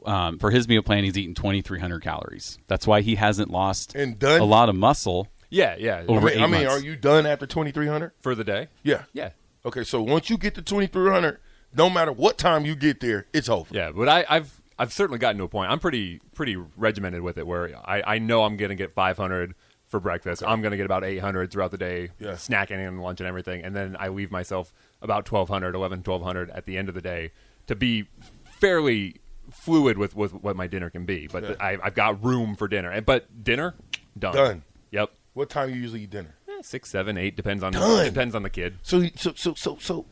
um, 0.06 0.38
for 0.38 0.50
his 0.50 0.68
meal 0.68 0.82
plan, 0.82 1.04
he's 1.04 1.18
eating 1.18 1.34
2,300 1.34 2.00
calories. 2.02 2.58
That's 2.68 2.86
why 2.86 3.00
he 3.00 3.16
hasn't 3.16 3.50
lost 3.50 3.94
And 3.94 4.18
done? 4.18 4.40
a 4.40 4.44
lot 4.44 4.68
of 4.68 4.74
muscle 4.76 5.28
Yeah, 5.50 5.76
yeah. 5.78 5.96
I 5.98 6.04
Over 6.06 6.26
mean, 6.28 6.38
eight 6.38 6.42
I 6.42 6.46
mean 6.46 6.66
are 6.66 6.78
you 6.80 6.96
done 6.96 7.26
after 7.26 7.46
2300? 7.46 8.12
for 8.20 8.34
the 8.34 8.44
day. 8.44 8.68
Yeah. 8.82 9.02
Yeah, 9.12 9.30
Okay, 9.66 9.84
so 9.84 10.00
once 10.00 10.30
you 10.30 10.38
get 10.38 10.54
to 10.54 10.62
2300, 10.62 11.38
no 11.76 11.90
matter 11.90 12.12
what 12.12 12.38
time 12.38 12.64
you 12.64 12.74
get 12.76 13.00
there, 13.00 13.26
it's 13.32 13.48
over. 13.48 13.74
yeah. 13.74 13.90
But 13.94 14.08
I, 14.08 14.24
I've 14.28 14.60
I've 14.78 14.92
certainly 14.94 15.18
gotten 15.18 15.36
to 15.38 15.44
a 15.44 15.48
point. 15.48 15.70
I'm 15.70 15.78
pretty 15.78 16.20
pretty 16.34 16.56
regimented 16.76 17.20
with 17.20 17.36
it, 17.36 17.46
where 17.46 17.76
I, 17.84 18.02
I 18.14 18.18
know 18.18 18.44
I'm 18.44 18.56
going 18.56 18.70
to 18.70 18.74
get 18.74 18.94
500 18.94 19.54
for 19.90 20.00
breakfast. 20.00 20.42
I'm 20.46 20.62
going 20.62 20.70
to 20.70 20.76
get 20.78 20.86
about 20.86 21.04
800 21.04 21.50
throughout 21.50 21.70
the 21.72 21.76
day, 21.78 22.10
Yeah. 22.18 22.30
snacking 22.32 22.86
and 22.86 23.02
lunch 23.02 23.20
and 23.20 23.26
everything, 23.28 23.62
and 23.62 23.76
then 23.76 23.96
I 24.00 24.08
leave 24.08 24.30
myself 24.30 24.72
about 25.02 25.30
1200, 25.30 25.74
11, 25.74 25.98
1200 26.02 26.50
at 26.50 26.64
the 26.64 26.78
end 26.78 26.88
of 26.88 26.94
the 26.94 27.00
day 27.02 27.32
to 27.66 27.74
be 27.76 28.06
fairly 28.44 29.16
fluid 29.50 29.98
with, 29.98 30.14
with 30.16 30.32
what 30.32 30.56
my 30.56 30.66
dinner 30.66 30.90
can 30.90 31.04
be. 31.04 31.26
But 31.26 31.42
Yeah. 31.42 31.54
I, 31.60 31.76
I've 31.82 31.94
got 31.94 32.22
room 32.24 32.54
for 32.54 32.68
dinner, 32.68 32.90
and 32.90 33.04
but 33.04 33.42
dinner 33.44 33.74
done. 34.18 34.34
Done. 34.34 34.62
Yep. 34.92 35.10
What 35.34 35.50
time 35.50 35.70
you 35.70 35.76
usually 35.76 36.02
eat 36.04 36.10
dinner? 36.10 36.34
Eh, 36.48 36.62
Six, 36.62 36.90
seven, 36.90 37.18
eight 37.18 37.36
depends 37.36 37.62
on 37.62 37.72
Done. 37.72 38.04
depends 38.06 38.34
on 38.34 38.42
the 38.42 38.50
kid. 38.50 38.78
So, 38.82 39.06
so, 39.16 39.32
so, 39.34 39.54
so, 39.54 39.76
so, 39.80 40.06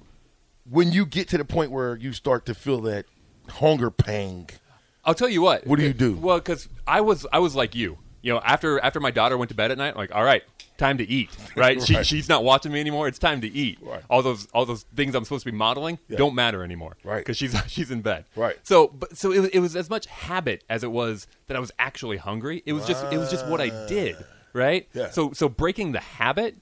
when 0.68 0.92
you 0.92 1.06
get 1.06 1.28
to 1.30 1.38
the 1.38 1.44
point 1.44 1.70
where 1.70 1.96
you 1.96 2.12
start 2.12 2.46
to 2.46 2.54
feel 2.54 2.80
that 2.82 3.06
hunger 3.48 3.90
pang, 3.90 4.48
I'll 5.04 5.14
tell 5.14 5.28
you 5.28 5.40
what. 5.42 5.66
What 5.66 5.78
do 5.78 5.84
you 5.84 5.92
do? 5.94 6.14
Well, 6.16 6.38
because 6.38 6.68
I 6.86 7.00
was 7.00 7.26
I 7.32 7.38
was 7.38 7.54
like 7.54 7.74
you. 7.74 7.98
You 8.22 8.32
know, 8.34 8.40
after 8.44 8.80
after 8.80 9.00
my 9.00 9.10
daughter 9.10 9.36
went 9.38 9.48
to 9.50 9.54
bed 9.54 9.70
at 9.70 9.78
night, 9.78 9.96
like, 9.96 10.14
all 10.14 10.24
right, 10.24 10.42
time 10.76 10.98
to 10.98 11.08
eat. 11.08 11.30
Right? 11.56 11.82
She, 11.82 12.02
she's 12.04 12.28
not 12.28 12.44
watching 12.44 12.70
me 12.72 12.78
anymore. 12.80 13.08
It's 13.08 13.18
time 13.18 13.40
to 13.40 13.48
eat. 13.48 13.78
Right. 13.82 14.02
All 14.10 14.22
those 14.22 14.46
all 14.54 14.64
those 14.66 14.84
things 14.94 15.14
I'm 15.14 15.24
supposed 15.24 15.44
to 15.44 15.50
be 15.52 15.56
modeling 15.56 15.98
Yeah. 16.08 16.18
don't 16.18 16.34
matter 16.34 16.62
anymore. 16.62 16.96
Right. 17.04 17.18
Because 17.18 17.36
she's 17.36 17.54
she's 17.68 17.90
in 17.90 18.00
bed. 18.02 18.24
Right. 18.36 18.56
So, 18.64 18.88
but 18.88 19.16
so 19.16 19.32
it, 19.32 19.40
was- 19.40 19.50
it 19.50 19.58
was 19.60 19.74
as 19.76 19.88
much 19.90 20.06
habit 20.06 20.64
as 20.68 20.84
it 20.84 20.90
was 20.92 21.26
that 21.48 21.56
I 21.56 21.60
was 21.60 21.72
actually 21.78 22.16
hungry. 22.16 22.62
It 22.66 22.72
was 22.74 22.86
just 22.86 23.04
it 23.12 23.18
was 23.18 23.30
just 23.30 23.46
what 23.46 23.60
I 23.60 23.86
did. 23.88 24.16
Right. 24.52 24.88
Yeah. 24.94 25.10
So 25.10 25.32
so 25.32 25.48
breaking 25.48 25.92
the 25.92 26.00
habit. 26.00 26.56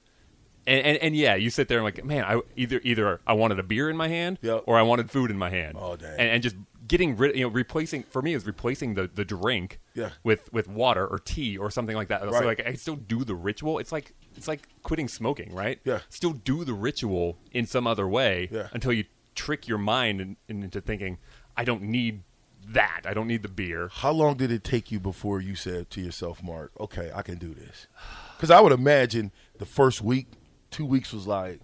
And, 0.65 0.85
and, 0.85 0.97
and 0.97 1.15
yeah, 1.15 1.35
you 1.35 1.49
sit 1.49 1.69
there 1.69 1.77
and 1.77 1.85
like, 1.85 2.03
man, 2.03 2.25
I 2.25 2.41
either 2.57 2.81
either 2.83 3.21
I 3.25 3.31
wanted 3.33 3.57
a 3.57 3.63
beer 3.63 3.89
in 3.89 3.95
my 3.95 4.09
hand 4.09 4.37
Yep. 4.41 4.63
or 4.65 4.77
I 4.77 4.81
wanted 4.81 5.09
food 5.09 5.31
in 5.31 5.37
my 5.37 5.49
hand. 5.49 5.77
Oh, 5.79 5.95
dang. 5.95 6.09
And, 6.19 6.29
and 6.29 6.43
just 6.43 6.57
getting 6.87 7.17
rid, 7.17 7.35
you 7.35 7.43
know, 7.43 7.49
replacing 7.49 8.03
for 8.03 8.21
me 8.21 8.33
is 8.33 8.45
replacing 8.45 8.93
the, 8.93 9.09
the 9.13 9.25
drink 9.25 9.79
Yeah. 9.93 10.11
with 10.23 10.51
with 10.53 10.67
water 10.67 11.05
or 11.05 11.19
tea 11.19 11.57
or 11.57 11.69
something 11.71 11.95
like 11.95 12.07
that. 12.09 12.23
Right. 12.23 12.33
So 12.33 12.45
like 12.45 12.61
I 12.65 12.73
still 12.73 12.95
do 12.95 13.23
the 13.23 13.35
ritual. 13.35 13.79
It's 13.79 13.91
like 13.91 14.13
it's 14.35 14.47
like 14.47 14.67
quitting 14.83 15.07
smoking, 15.07 15.53
right? 15.53 15.79
Yeah. 15.83 15.99
Still 16.09 16.33
do 16.33 16.63
the 16.63 16.73
ritual 16.73 17.37
in 17.51 17.65
some 17.65 17.87
other 17.87 18.07
way 18.07 18.49
Yeah. 18.51 18.67
until 18.73 18.93
you 18.93 19.05
trick 19.35 19.67
your 19.67 19.77
mind 19.77 20.21
in, 20.21 20.37
in- 20.47 20.63
into 20.63 20.81
thinking 20.81 21.17
I 21.55 21.63
don't 21.63 21.83
need 21.83 22.23
that. 22.69 23.01
I 23.05 23.13
don't 23.13 23.27
need 23.27 23.43
the 23.43 23.49
beer. 23.49 23.89
how 23.93 24.11
long 24.11 24.35
did 24.35 24.51
it 24.51 24.63
take 24.63 24.91
you 24.91 24.99
before 24.99 25.39
you 25.39 25.55
said 25.55 25.89
to 25.91 26.01
yourself, 26.01 26.43
Mark, 26.43 26.71
okay, 26.79 27.11
I 27.15 27.21
can 27.21 27.37
do 27.37 27.53
this? 27.53 27.87
Because 28.35 28.51
I 28.51 28.59
would 28.61 28.71
imagine 28.73 29.31
the 29.57 29.65
first 29.65 30.01
week, 30.03 30.27
two 30.69 30.85
weeks 30.85 31.11
was 31.11 31.25
like, 31.25 31.59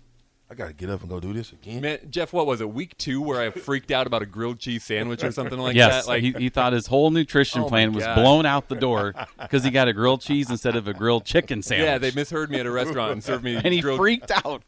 I 0.54 0.56
got 0.56 0.68
to 0.68 0.74
get 0.74 0.92
up 0.92 1.02
and 1.02 1.10
go 1.10 1.20
do 1.20 1.34
this 1.34 1.52
again. 1.52 1.82
Man, 1.82 1.98
Jeff, 2.12 2.32
what 2.32 2.46
was 2.46 2.62
it? 2.62 2.70
Week 2.70 2.96
two 3.00 3.24
where 3.24 3.42
I 3.42 3.50
freaked 3.50 3.90
out 3.90 4.06
about 4.06 4.22
a 4.22 4.28
grilled 4.28 4.60
cheese 4.60 4.84
sandwich 4.84 5.24
or 5.24 5.32
something 5.32 5.58
like 5.58 5.76
yes, 5.76 6.06
that. 6.06 6.08
Like 6.12 6.22
he, 6.22 6.32
he 6.34 6.50
thought 6.50 6.74
his 6.74 6.86
whole 6.86 7.10
nutrition 7.10 7.62
Oh 7.62 7.68
plan 7.68 7.92
was 7.92 8.04
God. 8.04 8.14
blown 8.14 8.46
out 8.46 8.70
the 8.70 8.76
door 8.76 9.16
because 9.42 9.64
he 9.64 9.72
got 9.72 9.88
a 9.88 9.94
grilled 9.94 10.22
cheese 10.22 10.52
instead 10.52 10.76
of 10.76 10.88
a 10.88 10.94
grilled 10.94 11.26
chicken 11.26 11.64
sandwich. 11.64 11.86
yeah, 11.88 11.98
they 11.98 12.12
misheard 12.12 12.52
me 12.52 12.60
at 12.60 12.68
a 12.68 12.72
restaurant 12.72 13.14
and 13.14 13.24
served 13.24 13.44
me 13.44 13.56
and 13.64 13.74
he 13.74 13.82
grilled. 13.82 13.98
freaked 13.98 14.30
out. 14.30 14.62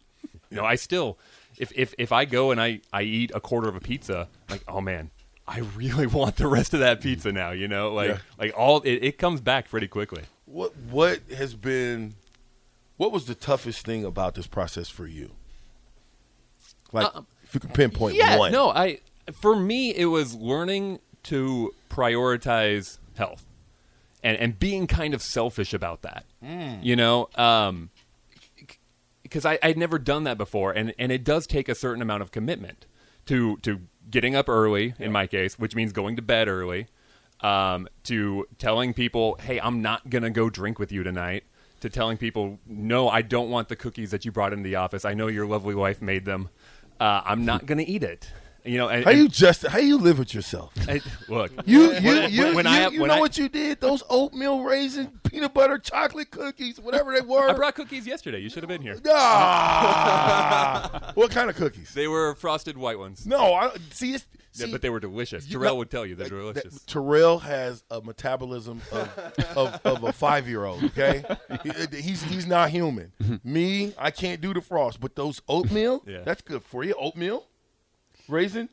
You 0.50 0.58
know, 0.58 0.66
I 0.66 0.74
still, 0.74 1.20
if 1.60 1.72
if 1.76 1.94
if 2.00 2.12
I 2.12 2.26
go 2.26 2.50
and 2.50 2.60
I 2.60 2.82
I 2.92 3.04
eat 3.04 3.32
a 3.36 3.40
quarter 3.40 3.70
of 3.70 3.76
a 3.76 3.80
pizza, 3.82 4.28
like 4.50 4.64
oh 4.68 4.82
man. 4.82 5.12
I 5.48 5.60
really 5.76 6.08
want 6.20 6.38
the 6.38 6.48
rest 6.48 6.74
of 6.74 6.80
that 6.80 7.02
pizza 7.02 7.32
now, 7.32 7.52
you 7.52 7.68
know, 7.68 7.94
like 7.94 8.10
Yeah. 8.10 8.18
like 8.40 8.54
all 8.58 8.82
it, 8.82 9.04
it 9.04 9.18
comes 9.20 9.40
back 9.40 9.70
pretty 9.70 9.88
quickly. 9.88 10.24
What 10.46 10.76
what 10.90 11.20
has 11.38 11.54
been 11.54 12.16
what 12.98 13.12
was 13.12 13.26
the 13.28 13.36
toughest 13.36 13.86
thing 13.86 14.04
about 14.04 14.34
this 14.34 14.48
process 14.48 14.90
for 14.90 15.06
you? 15.06 15.34
Like 16.92 17.08
if 17.44 17.54
you 17.54 17.60
could 17.60 17.74
pinpoint 17.74 18.16
yeah, 18.16 18.38
one. 18.38 18.52
no, 18.52 18.70
I 18.70 19.00
for 19.34 19.56
me 19.56 19.94
it 19.96 20.06
was 20.06 20.36
learning 20.36 21.00
to 21.24 21.74
prioritize 21.90 23.00
health 23.16 23.46
and 24.24 24.38
and 24.38 24.60
being 24.60 24.88
kind 24.88 25.14
of 25.14 25.22
selfish 25.22 25.74
about 25.74 26.02
that. 26.04 26.26
You 26.82 26.96
know, 26.96 27.30
um 27.36 27.90
because 29.24 29.46
I 29.46 29.58
I'd 29.64 29.78
never 29.78 30.00
done 30.00 30.24
that 30.26 30.38
before 30.38 30.72
and 30.72 30.94
and 31.00 31.12
it 31.12 31.24
does 31.24 31.48
take 31.48 31.68
a 31.70 31.76
certain 31.76 32.02
amount 32.02 32.22
of 32.22 32.32
commitment 32.32 32.86
to 33.26 33.58
to 33.58 33.82
getting 34.10 34.36
up 34.36 34.48
early 34.50 34.94
in 35.00 35.12
my 35.12 35.28
case, 35.28 35.58
which 35.58 35.76
means 35.76 35.92
going 35.92 36.16
to 36.16 36.22
bed 36.22 36.48
early. 36.48 36.88
Um, 37.42 37.90
to 38.04 38.48
telling 38.60 38.94
people, 38.94 39.38
"Hey, 39.42 39.60
I'm 39.60 39.82
not 39.82 40.10
gonna 40.10 40.30
go 40.30 40.50
drink 40.50 40.80
with 40.80 40.92
you 40.92 41.04
tonight." 41.04 41.44
To 41.82 41.90
telling 41.90 42.18
people, 42.18 42.60
"No, 42.66 43.10
I 43.10 43.22
don't 43.22 43.50
want 43.50 43.68
the 43.68 43.76
cookies 43.76 44.12
that 44.12 44.24
you 44.24 44.32
brought 44.32 44.54
into 44.54 44.64
the 44.64 44.76
office. 44.76 45.04
I 45.04 45.14
know 45.14 45.28
your 45.28 45.46
lovely 45.46 45.76
wife 45.76 46.02
made 46.02 46.24
them. 46.24 46.50
Uh, 47.00 47.22
I'm 47.26 47.46
not 47.46 47.66
gonna 47.66 47.84
eat 47.86 48.04
it." 48.04 48.32
You 48.66 48.80
know, 48.80 48.90
and, 48.90 49.06
How 49.06 49.12
you 49.12 49.30
just 49.30 49.66
how 49.68 49.78
you 49.78 49.98
live 49.98 50.18
with 50.18 50.34
yourself? 50.34 50.74
and- 50.90 51.02
look, 51.30 51.52
You 51.66 51.94
you 51.94 52.02
when- 52.02 52.32
you, 52.32 52.56
when 52.56 52.66
you, 52.66 52.72
I 52.72 52.88
you 52.88 53.02
when 53.02 53.10
know 53.10 53.16
I- 53.16 53.20
what 53.20 53.38
you 53.38 53.48
did? 53.48 53.80
Those 53.80 54.02
oatmeal 54.10 54.64
raisin 54.64 55.20
peanut 55.30 55.54
butter 55.54 55.78
chocolate 55.78 56.32
cookies, 56.32 56.80
whatever 56.80 57.14
they 57.14 57.22
were. 57.22 57.50
I 57.50 57.54
brought 57.54 57.76
cookies 57.76 58.08
yesterday. 58.08 58.40
You 58.40 58.50
should 58.50 58.64
have 58.64 58.70
been 58.70 58.82
here. 58.82 58.98
Ah! 59.06 61.12
what 61.16 61.32
kind 61.32 61.50
of 61.50 61.56
cookies? 61.56 61.94
They 61.94 62.08
were 62.08 62.36
frosted 62.36 62.78
white 62.78 63.00
ones. 63.00 63.26
No, 63.26 63.54
I 63.54 63.72
see. 63.92 64.14
It's, 64.14 64.26
Yeah, 64.54 64.66
see, 64.68 64.72
but 64.72 64.82
they 64.82 64.90
were 64.90 65.00
delicious. 65.02 65.46
you 65.48 65.54
Terrell 65.60 65.74
know- 65.74 65.78
would 65.80 65.92
tell 65.92 66.06
you 66.06 66.16
they're 66.16 66.30
that- 66.30 66.36
delicious. 66.36 66.74
that- 66.76 66.88
Terrell 66.88 67.40
has 67.40 67.84
a 67.92 68.02
metabolism 68.02 68.82
of, 68.92 69.34
of, 69.58 69.80
of 69.86 70.04
a 70.04 70.14
five 70.14 70.48
year 70.48 70.66
old. 70.66 70.84
Okay, 70.86 71.24
He- 71.64 72.02
he's 72.02 72.24
he's 72.24 72.48
not 72.48 72.70
human. 72.70 73.12
Me, 73.44 73.94
I 73.98 74.12
can't 74.12 74.42
do 74.42 74.54
the 74.54 74.62
frost, 74.62 75.00
but 75.00 75.16
those 75.16 75.42
oatmeal, 75.48 76.04
Yeah. 76.08 76.22
that's 76.24 76.42
good 76.42 76.64
for 76.64 76.84
you. 76.84 76.94
Oatmeal, 76.98 77.46
raisin, 78.28 78.70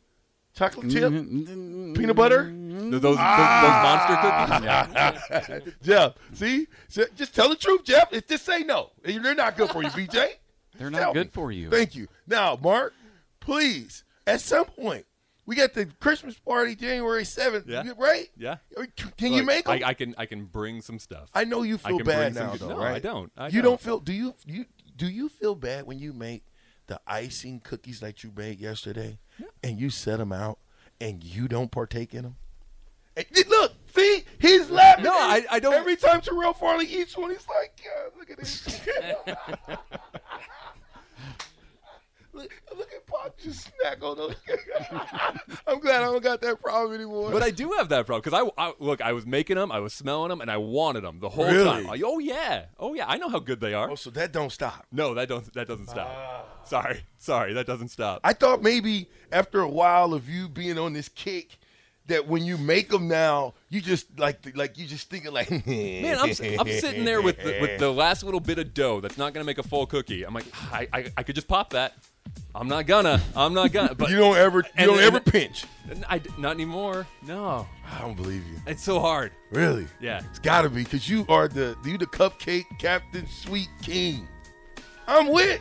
chocolate 0.54 0.90
chip, 0.90 1.12
mm-hmm. 1.12 1.92
peanut 1.94 2.16
butter. 2.16 2.44
Th- 2.50 2.90
those, 2.92 3.00
those, 3.00 3.16
those 3.16 3.16
monster 3.18 4.16
cookies. 4.16 4.68
Ah. 4.68 5.58
Jeff, 5.82 6.14
see, 6.34 6.66
S- 6.94 7.08
just 7.16 7.34
tell 7.34 7.48
the 7.48 7.56
truth, 7.56 7.84
Jeff. 7.84 8.12
It's 8.12 8.28
just 8.28 8.44
say 8.44 8.60
no. 8.60 8.90
They're 9.02 9.34
not 9.34 9.56
good 9.56 9.70
for 9.70 9.82
you, 9.82 9.90
VJ. 9.90 10.12
They're 10.78 10.90
Tell 10.90 10.90
not 10.90 11.14
good 11.14 11.26
me. 11.26 11.30
for 11.32 11.52
you. 11.52 11.68
Thank 11.70 11.94
you. 11.94 12.08
Now, 12.26 12.58
Mark, 12.60 12.94
please, 13.40 14.04
at 14.26 14.40
some 14.40 14.64
point, 14.64 15.04
we 15.44 15.54
got 15.54 15.74
the 15.74 15.86
Christmas 16.00 16.38
party 16.38 16.74
January 16.74 17.24
seventh, 17.26 17.66
Yeah. 17.68 17.84
right? 17.98 18.28
Yeah. 18.38 18.56
Can 19.18 19.32
you 19.34 19.42
make 19.42 19.66
them? 19.66 19.80
I, 19.84 19.88
I 19.88 19.94
can. 19.94 20.14
I 20.16 20.24
can 20.26 20.46
bring 20.46 20.80
some 20.80 20.98
stuff. 20.98 21.28
I 21.34 21.44
know 21.44 21.62
you 21.62 21.74
I 21.84 21.88
feel 21.88 21.98
can 21.98 22.06
bad 22.06 22.32
bring 22.32 22.34
some 22.34 22.46
now, 22.46 22.52
good- 22.52 22.60
though, 22.60 22.68
no, 22.70 22.78
right? 22.78 22.94
I 22.94 22.98
don't. 23.00 23.32
I 23.36 23.46
you 23.48 23.60
don't. 23.60 23.72
don't 23.72 23.80
feel? 23.80 24.00
Do 24.00 24.12
you? 24.12 24.34
You 24.46 24.64
do 24.96 25.06
you 25.06 25.28
feel 25.28 25.54
bad 25.54 25.84
when 25.86 25.98
you 25.98 26.12
make 26.12 26.44
the 26.86 27.00
icing 27.06 27.60
cookies 27.60 28.00
that 28.00 28.22
you 28.24 28.32
made 28.34 28.60
yesterday, 28.60 29.18
and 29.62 29.78
you 29.78 29.90
set 29.90 30.18
them 30.18 30.32
out, 30.32 30.58
and 31.00 31.22
you 31.24 31.48
don't 31.48 31.70
partake 31.70 32.14
in 32.14 32.22
them? 32.22 32.36
And, 33.16 33.26
look, 33.48 33.72
see, 33.94 34.24
he's 34.38 34.70
laughing. 34.70 35.04
No, 35.04 35.12
I- 35.12 35.44
I 35.50 35.58
don't- 35.60 35.74
Every 35.74 35.96
time 35.96 36.20
Terrell 36.22 36.54
Farley 36.54 36.86
eats 36.86 37.16
one, 37.16 37.30
he's 37.30 37.46
like, 37.48 37.78
God, 37.84 38.12
look 38.18 38.30
at 38.30 38.38
this. 38.38 38.80
look, 42.32 42.50
look 42.76 42.92
at 42.92 43.06
Pop 43.06 43.38
just 43.38 43.68
snack 43.78 44.02
on 44.02 44.16
those. 44.16 44.34
I'm 45.66 45.80
glad 45.80 46.02
I 46.02 46.04
don't 46.04 46.22
got 46.22 46.40
that 46.40 46.60
problem 46.60 46.94
anymore. 46.94 47.30
But 47.30 47.42
I 47.42 47.50
do 47.50 47.70
have 47.78 47.88
that 47.90 48.06
problem 48.06 48.22
because 48.24 48.50
I, 48.58 48.62
I 48.66 48.72
look. 48.78 49.00
I 49.00 49.12
was 49.12 49.26
making 49.26 49.56
them, 49.56 49.70
I 49.72 49.80
was 49.80 49.92
smelling 49.92 50.30
them, 50.30 50.40
and 50.40 50.50
I 50.50 50.56
wanted 50.56 51.02
them 51.02 51.20
the 51.20 51.28
whole 51.28 51.46
Really? 51.46 51.64
time. 51.64 51.84
Like, 51.86 52.02
oh 52.04 52.18
yeah, 52.18 52.66
oh 52.78 52.94
yeah, 52.94 53.06
I 53.06 53.16
know 53.18 53.28
how 53.28 53.38
good 53.38 53.60
they 53.60 53.74
are. 53.74 53.90
oh, 53.90 53.94
so 53.94 54.10
that 54.10 54.32
don't 54.32 54.50
stop. 54.52 54.86
No, 54.92 55.14
that 55.14 55.28
don't. 55.28 55.52
That 55.54 55.68
doesn't 55.68 55.88
stop. 55.88 56.08
Ah. 56.10 56.44
Sorry, 56.64 57.04
sorry, 57.18 57.52
that 57.54 57.66
doesn't 57.66 57.88
stop. 57.88 58.20
I 58.22 58.32
thought 58.32 58.62
maybe 58.62 59.08
after 59.32 59.60
a 59.60 59.68
while 59.68 60.14
of 60.14 60.28
you 60.28 60.48
being 60.48 60.78
on 60.78 60.92
this 60.92 61.08
kick, 61.08 61.58
that 62.06 62.26
when 62.28 62.44
you 62.44 62.56
make 62.56 62.88
them 62.88 63.08
now, 63.08 63.54
you 63.68 63.80
just 63.80 64.18
like 64.18 64.56
like 64.56 64.78
you 64.78 64.86
just 64.86 65.10
thinking 65.10 65.32
like, 65.32 65.50
Man, 65.66 66.18
I'm, 66.18 66.30
I'm 66.30 66.68
sitting 66.68 67.04
there 67.04 67.20
with 67.20 67.38
the, 67.38 67.58
with 67.60 67.78
the 67.80 67.90
last 67.92 68.22
little 68.22 68.40
bit 68.40 68.58
of 68.58 68.74
dough 68.74 69.00
that's 69.00 69.18
not 69.18 69.32
gonna 69.34 69.44
make 69.44 69.58
a 69.58 69.62
full 69.62 69.86
cookie. 69.86 70.24
I'm 70.24 70.34
like, 70.34 70.46
I, 70.72 70.88
I, 70.92 71.06
I 71.16 71.22
could 71.22 71.34
just 71.34 71.48
pop 71.48 71.70
that. 71.70 71.94
I'm 72.54 72.68
not 72.68 72.86
gonna. 72.86 73.20
I'm 73.34 73.54
not 73.54 73.72
gonna. 73.72 73.94
But 73.94 74.10
you 74.10 74.16
don't 74.16 74.36
ever 74.36 74.62
you 74.78 74.86
don't 74.86 75.00
ever 75.00 75.20
pinch. 75.20 75.64
I, 76.08 76.20
not 76.38 76.52
anymore. 76.52 77.06
No, 77.22 77.66
I 77.90 78.00
don't 78.00 78.14
believe 78.16 78.46
you. 78.46 78.56
it's 78.66 78.82
so 78.82 79.00
hard. 79.00 79.32
Really? 79.50 79.86
Yeah. 80.00 80.20
It's 80.30 80.38
got 80.38 80.62
to 80.62 80.70
be 80.70 80.84
because 80.84 81.08
you 81.08 81.24
are 81.28 81.48
the 81.48 81.76
you 81.84 81.96
the 81.98 82.06
cupcake 82.06 82.66
captain, 82.78 83.26
sweet 83.26 83.70
king. 83.80 84.28
I'm 85.06 85.28
with. 85.28 85.60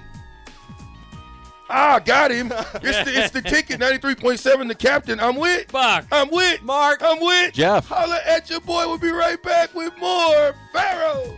Ah, 1.74 2.00
got 2.04 2.32
him. 2.32 2.52
It's 2.84 3.10
the, 3.10 3.18
it's 3.18 3.32
the 3.32 3.42
ticket, 3.42 3.80
93.7, 3.80 4.68
the 4.68 4.76
captain. 4.76 5.22
I'm 5.22 5.38
with. 5.38 5.72
Buck. 5.72 6.06
I'm 6.12 6.30
with. 6.30 6.62
Mark. 6.64 7.02
I'm 7.02 7.22
with. 7.22 7.54
Jeff. 7.54 7.88
Holla 7.88 8.20
at 8.26 8.50
your 8.50 8.60
boy. 8.60 8.86
We'll 8.88 8.98
be 8.98 9.10
right 9.12 9.42
back 9.42 9.74
with 9.74 9.98
more 9.98 10.54
Farrell. 10.74 11.38